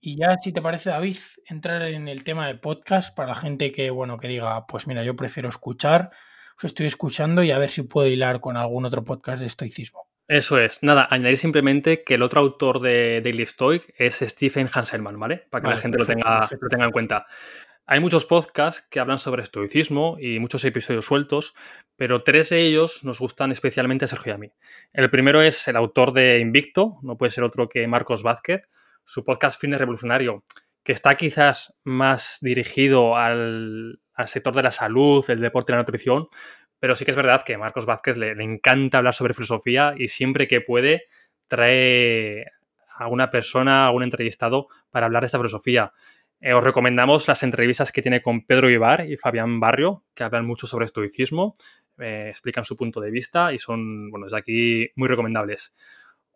Y 0.00 0.16
ya, 0.16 0.36
si 0.38 0.52
te 0.52 0.60
parece, 0.60 0.90
David, 0.90 1.16
entrar 1.46 1.82
en 1.82 2.08
el 2.08 2.24
tema 2.24 2.46
de 2.48 2.56
podcast 2.56 3.14
para 3.14 3.28
la 3.28 3.34
gente 3.36 3.70
que, 3.70 3.90
bueno, 3.90 4.18
que 4.18 4.28
diga, 4.28 4.66
pues 4.66 4.86
mira, 4.86 5.04
yo 5.04 5.14
prefiero 5.14 5.48
escuchar, 5.48 6.10
os 6.56 6.64
estoy 6.64 6.86
escuchando 6.86 7.42
y 7.42 7.52
a 7.52 7.58
ver 7.58 7.70
si 7.70 7.82
puedo 7.82 8.08
hilar 8.08 8.40
con 8.40 8.56
algún 8.56 8.84
otro 8.84 9.04
podcast 9.04 9.40
de 9.40 9.46
estoicismo. 9.46 10.08
Eso 10.28 10.58
es. 10.58 10.82
Nada, 10.82 11.06
añadir 11.10 11.36
simplemente 11.36 12.02
que 12.04 12.14
el 12.14 12.22
otro 12.22 12.40
autor 12.40 12.80
de 12.80 13.20
Daily 13.20 13.46
Stoic 13.46 13.94
es 13.96 14.16
Stephen 14.16 14.68
Hanselman, 14.72 15.18
¿vale? 15.18 15.46
Para 15.50 15.62
que 15.62 15.70
la 15.70 15.78
gente 15.78 15.98
lo, 15.98 16.06
tenga, 16.06 16.48
lo 16.60 16.68
tenga 16.68 16.86
en 16.86 16.90
cuenta. 16.90 17.26
Hay 17.84 17.98
muchos 17.98 18.24
podcasts 18.24 18.86
que 18.88 19.00
hablan 19.00 19.18
sobre 19.18 19.42
estoicismo 19.42 20.16
y 20.20 20.38
muchos 20.38 20.64
episodios 20.64 21.04
sueltos, 21.04 21.54
pero 21.96 22.22
tres 22.22 22.50
de 22.50 22.60
ellos 22.60 23.02
nos 23.02 23.18
gustan 23.18 23.50
especialmente 23.50 24.04
a 24.04 24.08
Sergio 24.08 24.32
y 24.32 24.34
a 24.34 24.38
mí. 24.38 24.52
El 24.92 25.10
primero 25.10 25.42
es 25.42 25.66
el 25.66 25.74
autor 25.76 26.12
de 26.12 26.38
Invicto, 26.38 26.98
no 27.02 27.16
puede 27.16 27.32
ser 27.32 27.42
otro 27.42 27.68
que 27.68 27.88
Marcos 27.88 28.22
Vázquez, 28.22 28.62
su 29.04 29.24
podcast 29.24 29.60
Fitness 29.60 29.80
Revolucionario, 29.80 30.44
que 30.84 30.92
está 30.92 31.16
quizás 31.16 31.80
más 31.82 32.38
dirigido 32.40 33.16
al, 33.16 34.00
sector 34.26 34.54
de 34.54 34.62
la 34.62 34.70
salud, 34.70 35.24
el 35.28 35.40
deporte 35.40 35.72
y 35.72 35.74
la 35.74 35.82
nutrición, 35.82 36.28
pero 36.78 36.94
sí 36.94 37.04
que 37.04 37.10
es 37.10 37.16
verdad 37.16 37.42
que 37.44 37.54
a 37.54 37.58
Marcos 37.58 37.84
Vázquez 37.84 38.16
le, 38.16 38.30
encanta 38.42 38.98
hablar 38.98 39.14
sobre 39.14 39.34
filosofía 39.34 39.94
y 39.98 40.06
siempre 40.06 40.46
que 40.46 40.60
puede 40.60 41.06
trae 41.48 42.46
a 42.96 43.08
una 43.08 43.30
persona, 43.30 43.86
a 43.86 43.90
un 43.90 44.04
entrevistado 44.04 44.68
para 44.90 45.06
hablar 45.06 45.22
de 45.22 45.26
esta 45.26 45.38
filosofía. 45.38 45.92
Eh, 46.44 46.54
os 46.54 46.64
recomendamos 46.64 47.28
las 47.28 47.44
entrevistas 47.44 47.92
que 47.92 48.02
tiene 48.02 48.20
con 48.20 48.44
Pedro 48.44 48.68
Ibar 48.68 49.08
y 49.08 49.16
Fabián 49.16 49.60
Barrio, 49.60 50.04
que 50.12 50.24
hablan 50.24 50.44
mucho 50.44 50.66
sobre 50.66 50.86
estoicismo, 50.86 51.54
eh, 52.00 52.26
explican 52.30 52.64
su 52.64 52.76
punto 52.76 53.00
de 53.00 53.12
vista 53.12 53.52
y 53.52 53.60
son, 53.60 54.10
bueno, 54.10 54.26
desde 54.26 54.38
aquí 54.38 54.90
muy 54.96 55.06
recomendables. 55.06 55.72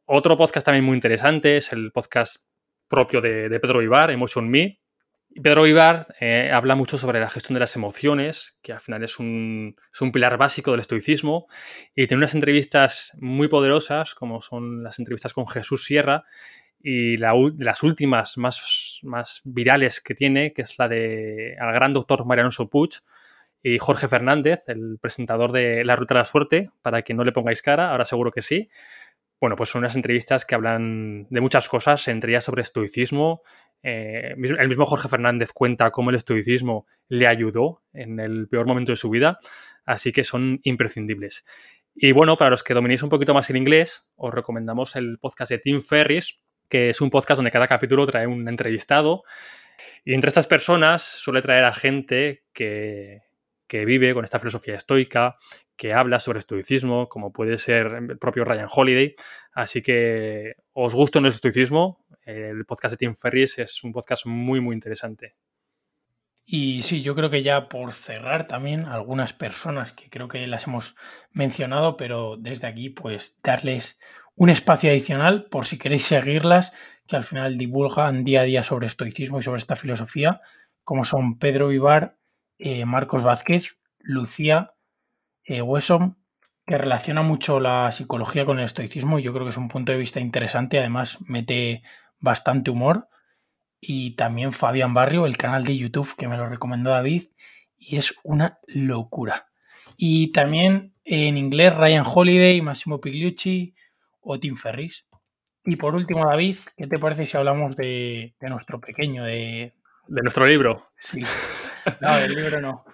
Otro 0.04 0.36
podcast 0.36 0.64
también 0.64 0.84
muy 0.84 0.94
interesante 0.94 1.56
es 1.56 1.72
el 1.72 1.90
podcast 1.90 2.46
propio 2.86 3.20
de, 3.20 3.58
Pedro 3.58 3.82
Ibar, 3.82 4.12
Emotion 4.12 4.48
Me. 4.48 4.78
Pedro 5.42 5.66
Ibar 5.66 6.14
eh, 6.20 6.52
habla 6.52 6.76
mucho 6.76 6.96
sobre 6.96 7.18
la 7.18 7.28
gestión 7.28 7.54
de 7.54 7.60
las 7.60 7.74
emociones, 7.74 8.60
que 8.62 8.72
al 8.72 8.80
final 8.80 9.02
es 9.02 9.18
un, 9.18 9.74
es 9.92 10.00
un, 10.00 10.12
pilar 10.12 10.38
básico 10.38 10.70
del 10.70 10.80
estoicismo, 10.80 11.48
y 11.96 12.06
tiene 12.06 12.20
unas 12.20 12.36
entrevistas 12.36 13.18
muy 13.20 13.48
poderosas, 13.48 14.14
como 14.14 14.40
son 14.40 14.84
las 14.84 15.00
entrevistas 15.00 15.34
con 15.34 15.48
Jesús 15.48 15.84
Sierra, 15.84 16.24
y 16.88 17.16
la, 17.16 17.34
las 17.58 17.82
últimas 17.82 18.38
más, 18.38 19.00
más 19.02 19.40
virales 19.42 20.00
que 20.00 20.14
tiene, 20.14 20.52
que 20.52 20.62
es 20.62 20.78
la 20.78 20.88
de 20.88 21.56
al 21.58 21.72
gran 21.72 21.92
doctor 21.92 22.24
Mariano 22.24 22.50
Puig 22.70 22.90
y 23.60 23.78
Jorge 23.78 24.06
Fernández, 24.06 24.62
el 24.68 24.96
presentador 25.00 25.50
de 25.50 25.84
La 25.84 25.96
Ruta 25.96 26.14
de 26.14 26.20
la 26.20 26.24
Suerte, 26.24 26.70
para 26.82 27.02
que 27.02 27.12
no 27.12 27.24
le 27.24 27.32
pongáis 27.32 27.60
cara, 27.60 27.90
ahora 27.90 28.04
seguro 28.04 28.30
que 28.30 28.40
sí. 28.40 28.70
Bueno, 29.40 29.56
pues 29.56 29.70
son 29.70 29.80
unas 29.80 29.96
entrevistas 29.96 30.44
que 30.44 30.54
hablan 30.54 31.26
de 31.28 31.40
muchas 31.40 31.68
cosas, 31.68 32.06
entre 32.06 32.30
ellas 32.30 32.44
sobre 32.44 32.62
estoicismo. 32.62 33.42
Eh, 33.82 34.36
el 34.36 34.68
mismo 34.68 34.84
Jorge 34.84 35.08
Fernández 35.08 35.50
cuenta 35.52 35.90
cómo 35.90 36.10
el 36.10 36.16
estoicismo 36.16 36.86
le 37.08 37.26
ayudó 37.26 37.82
en 37.94 38.20
el 38.20 38.46
peor 38.46 38.64
momento 38.68 38.92
de 38.92 38.96
su 38.96 39.10
vida, 39.10 39.40
así 39.86 40.12
que 40.12 40.22
son 40.22 40.60
imprescindibles. 40.62 41.44
Y 41.96 42.12
bueno, 42.12 42.36
para 42.36 42.50
los 42.50 42.62
que 42.62 42.74
dominéis 42.74 43.02
un 43.02 43.08
poquito 43.08 43.34
más 43.34 43.50
el 43.50 43.56
inglés, 43.56 44.08
os 44.14 44.32
recomendamos 44.32 44.94
el 44.94 45.18
podcast 45.18 45.50
de 45.50 45.58
Tim 45.58 45.80
Ferris, 45.80 46.38
que 46.68 46.90
es 46.90 47.00
un 47.00 47.10
podcast 47.10 47.38
donde 47.38 47.50
cada 47.50 47.66
capítulo 47.66 48.06
trae 48.06 48.26
un 48.26 48.48
entrevistado. 48.48 49.24
Y 50.04 50.14
entre 50.14 50.28
estas 50.28 50.46
personas 50.46 51.02
suele 51.02 51.42
traer 51.42 51.64
a 51.64 51.72
gente 51.72 52.44
que, 52.52 53.22
vive 53.68 54.14
con 54.14 54.24
esta 54.24 54.38
filosofía 54.38 54.74
estoica, 54.74 55.36
que 55.76 55.92
habla 55.92 56.20
sobre 56.20 56.38
estoicismo, 56.38 57.08
como 57.08 57.32
puede 57.32 57.58
ser 57.58 57.86
el 58.08 58.18
propio 58.18 58.44
Ryan 58.44 58.68
Holiday. 58.70 59.14
Así 59.52 59.82
que 59.82 60.54
os 60.72 60.94
gusta 60.94 61.18
el 61.18 61.26
estoicismo, 61.26 62.04
el 62.22 62.64
podcast 62.64 62.92
de 62.92 62.98
Tim 62.98 63.14
Ferris 63.14 63.58
es 63.58 63.84
un 63.84 63.92
podcast 63.92 64.26
muy, 64.26 64.60
muy 64.60 64.74
interesante. 64.74 65.34
Y 66.48 66.82
sí, 66.82 67.02
yo 67.02 67.16
creo 67.16 67.28
que 67.28 67.42
ya 67.42 67.68
por 67.68 67.92
cerrar 67.92 68.46
también 68.46 68.84
algunas 68.84 69.32
personas 69.32 69.90
que 69.90 70.08
creo 70.08 70.28
que 70.28 70.46
las 70.46 70.68
hemos 70.68 70.94
mencionado, 71.32 71.96
pero 71.96 72.36
desde 72.36 72.68
aquí 72.68 72.88
pues 72.88 73.36
darles 73.42 73.98
un 74.36 74.50
espacio 74.50 74.90
adicional 74.90 75.46
por 75.50 75.66
si 75.66 75.78
queréis 75.78 76.04
seguirlas, 76.04 76.72
que 77.06 77.16
al 77.16 77.24
final 77.24 77.56
divulgan 77.56 78.24
día 78.24 78.42
a 78.42 78.44
día 78.44 78.62
sobre 78.62 78.86
estoicismo 78.86 79.40
y 79.40 79.42
sobre 79.42 79.58
esta 79.58 79.76
filosofía, 79.76 80.40
como 80.84 81.04
son 81.04 81.38
Pedro 81.38 81.68
Vivar, 81.68 82.16
eh, 82.58 82.84
Marcos 82.84 83.22
Vázquez, 83.22 83.78
Lucía 83.98 84.74
eh, 85.44 85.62
que 86.66 86.78
relaciona 86.78 87.22
mucho 87.22 87.60
la 87.60 87.92
psicología 87.92 88.44
con 88.44 88.58
el 88.58 88.64
estoicismo 88.64 89.18
yo 89.18 89.32
creo 89.32 89.44
que 89.44 89.50
es 89.50 89.56
un 89.56 89.68
punto 89.68 89.92
de 89.92 89.98
vista 89.98 90.20
interesante, 90.20 90.78
además 90.78 91.18
mete 91.26 91.82
bastante 92.18 92.70
humor. 92.70 93.08
Y 93.80 94.16
también 94.16 94.52
Fabián 94.52 94.94
Barrio, 94.94 95.26
el 95.26 95.36
canal 95.36 95.64
de 95.64 95.76
YouTube 95.76 96.16
que 96.16 96.28
me 96.28 96.36
lo 96.36 96.48
recomendó 96.48 96.90
David, 96.90 97.24
y 97.78 97.96
es 97.96 98.14
una 98.24 98.58
locura. 98.66 99.48
Y 99.96 100.32
también 100.32 100.94
en 101.04 101.36
inglés 101.36 101.74
Ryan 101.74 102.04
Holiday, 102.06 102.60
Massimo 102.62 103.00
Pigliucci, 103.00 103.74
o 104.26 104.38
Tim 104.38 104.56
Ferris. 104.56 105.06
Y 105.64 105.76
por 105.76 105.94
último, 105.94 106.26
David, 106.26 106.56
¿qué 106.76 106.86
te 106.86 106.98
parece 106.98 107.26
si 107.26 107.36
hablamos 107.36 107.76
de, 107.76 108.34
nuestro 108.40 108.80
pequeño, 108.80 109.24
de... 109.24 109.72
De 110.06 110.22
nuestro 110.22 110.46
libro. 110.46 110.82
Sí. 110.94 111.22
No, 112.00 112.16
del 112.16 112.34
libro 112.34 112.60
no. 112.60 112.84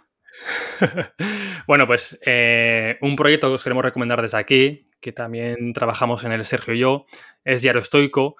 bueno, 1.66 1.86
pues 1.86 2.18
eh, 2.24 2.98
un 3.00 3.16
proyecto 3.16 3.48
que 3.48 3.54
os 3.54 3.62
queremos 3.62 3.84
recomendar 3.84 4.20
desde 4.22 4.38
aquí, 4.38 4.84
que 5.00 5.12
también 5.12 5.72
trabajamos 5.72 6.24
en 6.24 6.32
el 6.32 6.44
Sergio 6.44 6.74
y 6.74 6.78
yo, 6.78 7.06
es 7.44 7.62
Diario 7.62 7.80
Estoico. 7.80 8.36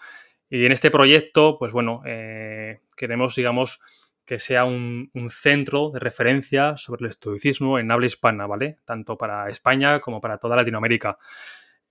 Y 0.49 0.65
en 0.67 0.73
este 0.73 0.91
proyecto, 0.91 1.57
pues 1.59 1.73
bueno, 1.73 2.03
eh, 2.07 2.81
queremos, 2.97 3.35
digamos, 3.37 3.81
que 4.27 4.39
sea 4.39 4.65
un, 4.65 5.11
un, 5.15 5.31
centro 5.31 5.91
de 5.91 6.01
referencia 6.01 6.77
sobre 6.77 7.05
el 7.05 7.11
estoicismo 7.11 7.79
en 7.79 7.91
habla 7.91 8.07
hispana, 8.07 8.47
¿vale? 8.47 8.79
Tanto 8.85 9.17
para 9.17 9.49
España 9.49 10.01
como 10.01 10.21
para 10.21 10.39
toda 10.39 10.57
Latinoamérica. 10.57 11.19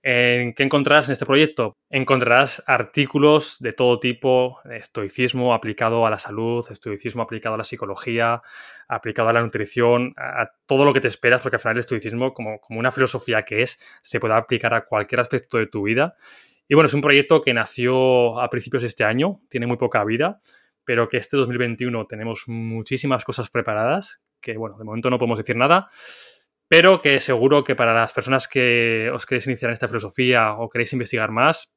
¿En 0.04 0.52
¿Qué 0.54 0.64
encontrarás 0.64 1.06
en 1.06 1.12
este 1.12 1.26
proyecto? 1.26 1.76
Encontrarás 1.88 2.60
artículos 2.66 3.58
de 3.60 3.72
todo 3.72 4.00
tipo, 4.00 4.58
estoicismo 4.64 5.54
aplicado 5.54 6.04
a 6.04 6.10
la 6.10 6.18
salud, 6.18 6.66
estoicismo 6.68 7.22
aplicado 7.22 7.54
a 7.54 7.58
la 7.58 7.62
psicología, 7.62 8.42
aplicado 8.88 9.28
a 9.28 9.32
la 9.32 9.42
nutrición, 9.42 10.12
a 10.16 10.50
todo 10.66 10.84
lo 10.84 10.92
que 10.92 11.00
te 11.00 11.06
esperas, 11.06 11.40
porque 11.40 11.56
al 11.56 11.60
final 11.60 11.76
el 11.76 11.80
estoicismo, 11.80 12.34
como, 12.34 12.58
como 12.60 12.80
una 12.80 12.90
filosofía 12.90 13.44
que 13.44 13.62
es, 13.62 13.80
se 14.02 14.18
puede 14.18 14.34
aplicar 14.34 14.74
a 14.74 14.84
cualquier 14.86 15.20
aspecto 15.20 15.58
de 15.58 15.68
tu 15.68 15.84
vida. 15.84 16.16
Y 16.66 16.74
bueno, 16.74 16.86
es 16.86 16.94
un 16.94 17.00
proyecto 17.00 17.40
que 17.40 17.54
nació 17.54 18.40
a 18.40 18.50
principios 18.50 18.82
de 18.82 18.88
este 18.88 19.04
año, 19.04 19.40
tiene 19.48 19.68
muy 19.68 19.76
poca 19.76 20.02
vida, 20.04 20.40
pero 20.84 21.08
que 21.08 21.18
este 21.18 21.36
2021 21.36 22.06
tenemos 22.06 22.48
muchísimas 22.48 23.24
cosas 23.24 23.50
preparadas, 23.50 24.24
que 24.40 24.56
bueno, 24.56 24.76
de 24.78 24.84
momento 24.84 25.10
no 25.10 25.18
podemos 25.18 25.38
decir 25.38 25.54
nada, 25.54 25.88
pero 26.72 27.02
que 27.02 27.20
seguro 27.20 27.64
que 27.64 27.76
para 27.76 27.92
las 27.92 28.14
personas 28.14 28.48
que 28.48 29.10
os 29.12 29.26
queréis 29.26 29.46
iniciar 29.46 29.68
en 29.68 29.74
esta 29.74 29.88
filosofía 29.88 30.54
o 30.54 30.70
queréis 30.70 30.94
investigar 30.94 31.30
más, 31.30 31.76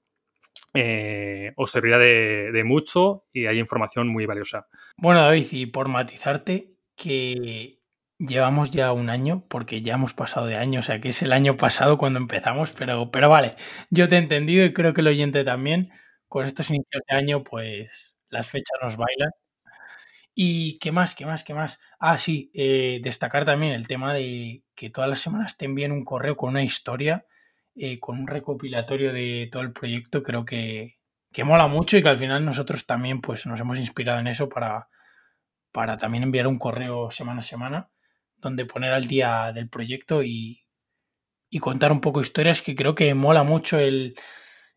eh, 0.74 1.52
os 1.58 1.70
servirá 1.70 2.00
de, 2.00 2.64
mucho 2.64 3.26
y 3.34 3.46
hay 3.46 3.60
información 3.60 4.08
muy 4.08 4.26
valiosa. 4.26 4.68
Bueno, 4.96 5.20
David, 5.20 5.48
y 5.52 5.66
por 5.66 5.90
matizarte, 5.90 6.78
que 6.96 7.82
llevamos 8.20 8.72
ya 8.72 8.94
un 8.94 9.10
año, 9.10 9.46
porque 9.50 9.82
ya 9.82 9.96
hemos 9.96 10.14
pasado 10.14 10.46
de 10.46 10.56
año, 10.56 10.80
o 10.80 10.84
sea 10.84 11.02
que 11.02 11.10
es 11.10 11.22
el 11.22 11.34
año 11.34 11.58
pasado 11.58 11.98
cuando 11.98 12.20
empezamos, 12.20 12.72
pero, 12.72 13.12
pero 13.12 13.28
vale, 13.28 13.56
yo 13.90 14.08
te 14.08 14.16
he 14.16 14.20
entendido 14.20 14.64
y 14.64 14.72
creo 14.72 14.94
que 14.94 15.02
el 15.02 15.08
oyente 15.08 15.44
también. 15.44 15.92
Con 16.30 16.46
estos 16.46 16.70
inicios 16.70 17.04
de 17.10 17.18
año, 17.18 17.44
pues 17.44 18.16
las 18.30 18.50
fechas 18.50 18.78
nos 18.82 18.96
bailan. 18.96 19.30
¿Y 20.34 20.80
qué 20.80 20.94
más? 20.94 21.16
¿Qué 21.16 21.26
más? 21.26 21.44
¿Qué 21.44 21.54
más? 21.54 21.80
Ah, 22.00 22.18
sí, 22.18 22.50
eh, 22.54 23.00
destacar 23.04 23.44
también 23.44 23.74
el 23.74 23.88
tema 23.88 24.14
de 24.14 24.65
que 24.76 24.90
todas 24.90 25.10
las 25.10 25.20
semanas 25.20 25.58
te 25.58 25.66
envíen 25.66 25.92
un 25.92 26.06
correo 26.06 26.38
con 26.38 26.50
una 26.52 26.64
historia, 26.64 27.26
eh, 27.76 28.00
con 28.00 28.20
un 28.20 28.28
recopilatorio 28.28 29.14
de 29.14 29.50
todo 29.52 29.64
el 29.64 29.74
proyecto. 29.74 30.24
Creo 30.24 30.46
que, 30.46 30.98
que 31.32 31.44
mola 31.44 31.68
mucho 31.68 31.98
y 31.98 32.04
que 32.04 32.10
al 32.10 32.18
final 32.18 32.46
nosotros 32.46 32.86
también 32.86 33.22
pues, 33.22 33.46
nos 33.46 33.60
hemos 33.60 33.80
inspirado 33.80 34.20
en 34.20 34.28
eso 34.28 34.50
para, 34.50 34.90
para 35.72 35.98
también 35.98 36.24
enviar 36.24 36.48
un 36.48 36.60
correo 36.60 37.12
semana 37.12 37.42
a 37.42 37.44
semana 37.44 37.90
donde 38.38 38.66
poner 38.66 38.94
al 38.94 39.08
día 39.08 39.52
del 39.54 39.70
proyecto 39.70 40.24
y, 40.24 40.66
y 41.50 41.60
contar 41.60 41.92
un 41.92 42.02
poco 42.02 42.22
historias 42.22 42.62
que 42.62 42.76
creo 42.76 42.96
que 42.96 43.14
mola 43.14 43.44
mucho 43.44 43.80
el, 43.80 44.16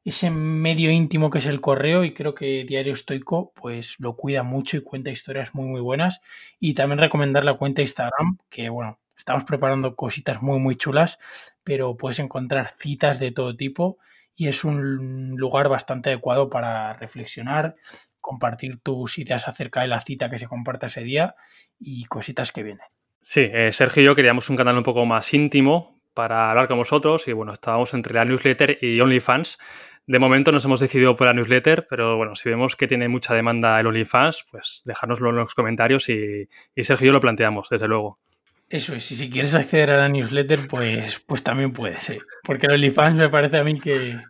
ese 0.05 0.31
medio 0.31 0.91
íntimo 0.91 1.31
que 1.31 1.39
es 1.39 1.47
el 1.47 1.61
correo 1.61 2.05
y 2.05 2.15
creo 2.15 2.35
que 2.35 2.65
Diario 2.65 2.95
Estoico 2.95 3.53
pues 3.55 3.97
lo 3.99 4.17
cuida 4.17 4.43
mucho 4.43 4.77
y 4.77 4.83
cuenta 4.83 5.11
historias 5.11 5.55
muy 5.55 5.67
muy 5.69 5.81
buenas 5.81 6.21
y 6.59 6.75
también 6.75 6.99
recomendar 6.99 7.45
la 7.45 7.59
cuenta 7.59 7.83
Instagram 7.83 8.39
que 8.49 8.69
bueno 8.71 8.99
estamos 9.19 9.45
preparando 9.45 9.95
cositas 9.97 10.41
muy 10.41 10.59
muy 10.59 10.77
chulas 10.77 11.19
pero 11.65 11.97
puedes 11.97 12.19
encontrar 12.19 12.69
citas 12.79 13.19
de 13.19 13.33
todo 13.33 13.57
tipo 13.57 13.99
y 14.35 14.49
es 14.49 14.65
un 14.65 15.35
lugar 15.37 15.69
bastante 15.69 16.11
adecuado 16.11 16.49
para 16.49 16.95
reflexionar 16.95 17.75
compartir 18.21 18.79
tus 18.81 19.19
ideas 19.19 19.49
acerca 19.49 19.83
de 19.83 19.89
la 19.89 20.01
cita 20.01 20.31
que 20.31 20.39
se 20.39 20.47
comparta 20.47 20.87
ese 20.87 21.03
día 21.03 21.35
y 21.79 22.05
cositas 22.05 22.53
que 22.53 22.63
vienen. 22.63 22.87
Sí, 23.23 23.49
eh, 23.53 23.73
Sergio 23.73 24.03
y 24.03 24.07
yo 24.07 24.15
queríamos 24.15 24.49
un 24.49 24.57
canal 24.57 24.77
un 24.77 24.83
poco 24.83 25.05
más 25.07 25.33
íntimo 25.35 26.01
para 26.15 26.51
hablar 26.51 26.69
con 26.69 26.79
vosotros 26.79 27.27
y 27.29 27.33
bueno, 27.33 27.53
estábamos 27.53 27.95
entre 27.95 28.15
la 28.15 28.25
newsletter 28.25 28.79
y 28.81 29.01
OnlyFans 29.01 29.59
de 30.09 30.19
momento 30.19 30.53
nos 30.53 30.65
hemos 30.65 30.81
decidido 30.81 31.17
por 31.17 31.27
la 31.27 31.35
newsletter, 31.35 31.87
pero 31.87 32.17
bueno, 32.17 32.35
si 32.35 32.49
vemos 32.49 32.77
que 32.77 32.87
tiene 32.87 33.09
mucha 33.09 33.35
demanda 33.35 33.79
el 33.79 33.87
OnlyFans, 33.87 34.47
pues 34.51 34.81
dejárnoslo 34.87 35.29
en 35.29 35.37
los 35.37 35.55
comentarios 35.55 36.09
y, 36.09 36.49
Sergio 36.83 37.05
y 37.05 37.09
yo 37.09 37.13
lo 37.13 37.21
planteamos, 37.21 37.69
desde 37.69 37.89
luego. 37.89 38.17
Eso 38.69 38.95
es, 38.95 39.11
y 39.11 39.17
si 39.17 39.31
quieres 39.31 39.55
acceder 39.55 39.91
a 39.91 39.97
la 39.97 40.09
newsletter, 40.09 40.69
pues, 40.69 41.21
pues 41.21 41.43
también 41.43 41.73
puedes, 41.73 42.11
¿eh? 42.11 42.21
porque 42.45 42.67
el 42.67 42.73
OnlyFans 42.75 43.17
me 43.17 43.31
parece 43.31 43.57
a 43.57 43.65
mí 43.65 43.81
que, 43.81 44.21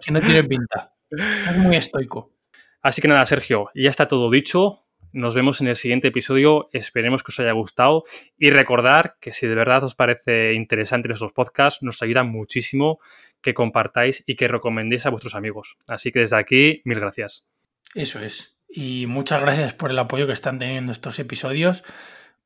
que 0.00 0.12
no 0.12 0.20
tiene 0.20 0.44
pinta. 0.44 0.92
Es 1.10 1.56
muy 1.56 1.76
estoico. 1.76 2.32
Así 2.80 3.02
que 3.02 3.08
nada, 3.08 3.26
Sergio, 3.26 3.70
ya 3.74 3.90
está 3.90 4.08
todo 4.08 4.30
dicho. 4.30 4.84
Nos 5.12 5.34
vemos 5.34 5.60
en 5.60 5.68
el 5.68 5.76
siguiente 5.76 6.08
episodio. 6.08 6.70
Esperemos 6.72 7.22
que 7.22 7.30
os 7.30 7.40
haya 7.40 7.52
gustado. 7.52 8.04
Y 8.38 8.50
recordar 8.50 9.16
que 9.20 9.32
si 9.32 9.46
de 9.46 9.54
verdad 9.54 9.84
os 9.84 9.94
parece 9.94 10.54
interesante 10.54 11.08
nuestros 11.08 11.32
podcasts, 11.32 11.82
nos 11.82 12.02
ayuda 12.02 12.24
muchísimo 12.24 12.98
que 13.42 13.52
compartáis 13.52 14.24
y 14.26 14.36
que 14.36 14.48
recomendéis 14.48 15.04
a 15.04 15.10
vuestros 15.10 15.34
amigos. 15.34 15.76
Así 15.86 16.12
que 16.12 16.20
desde 16.20 16.36
aquí, 16.36 16.80
mil 16.84 16.98
gracias. 16.98 17.48
Eso 17.94 18.20
es. 18.20 18.56
Y 18.68 19.06
muchas 19.06 19.42
gracias 19.42 19.74
por 19.74 19.90
el 19.90 19.98
apoyo 19.98 20.26
que 20.26 20.32
están 20.32 20.58
teniendo 20.58 20.92
estos 20.92 21.18
episodios, 21.18 21.84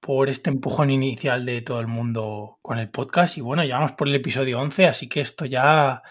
por 0.01 0.29
este 0.29 0.51
empujón 0.51 0.91
inicial 0.91 1.45
de 1.45 1.63
todo 1.63 1.81
el 1.81 1.87
mundo 1.87 2.59
con 2.63 2.79
el 2.79 2.91
podcast. 2.91 3.39
Y 3.39 3.41
bueno, 3.41 3.65
ya 3.65 3.77
vamos 3.77 3.93
por 3.93 4.09
el 4.09 4.15
episodio 4.15 4.61
11, 4.61 4.87
así 4.87 5.09
que 5.09 5.21
esto 5.21 5.45
ya 5.45 6.03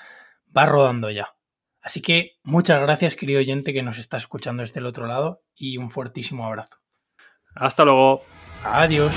va 0.56 0.66
rodando 0.66 1.10
ya. 1.10 1.36
Así 1.82 2.02
que 2.02 2.38
muchas 2.44 2.82
gracias, 2.82 3.16
querido 3.16 3.40
oyente 3.40 3.74
que 3.74 3.84
nos 3.84 4.00
está 4.00 4.18
escuchando 4.18 4.62
desde 4.62 4.80
el 4.80 4.88
otro 4.88 5.06
lado, 5.06 5.44
y 5.54 5.78
un 5.78 5.92
fuertísimo 5.92 6.46
abrazo. 6.46 6.78
Hasta 7.56 7.86
luego. 7.86 8.22
Adiós. 8.64 9.16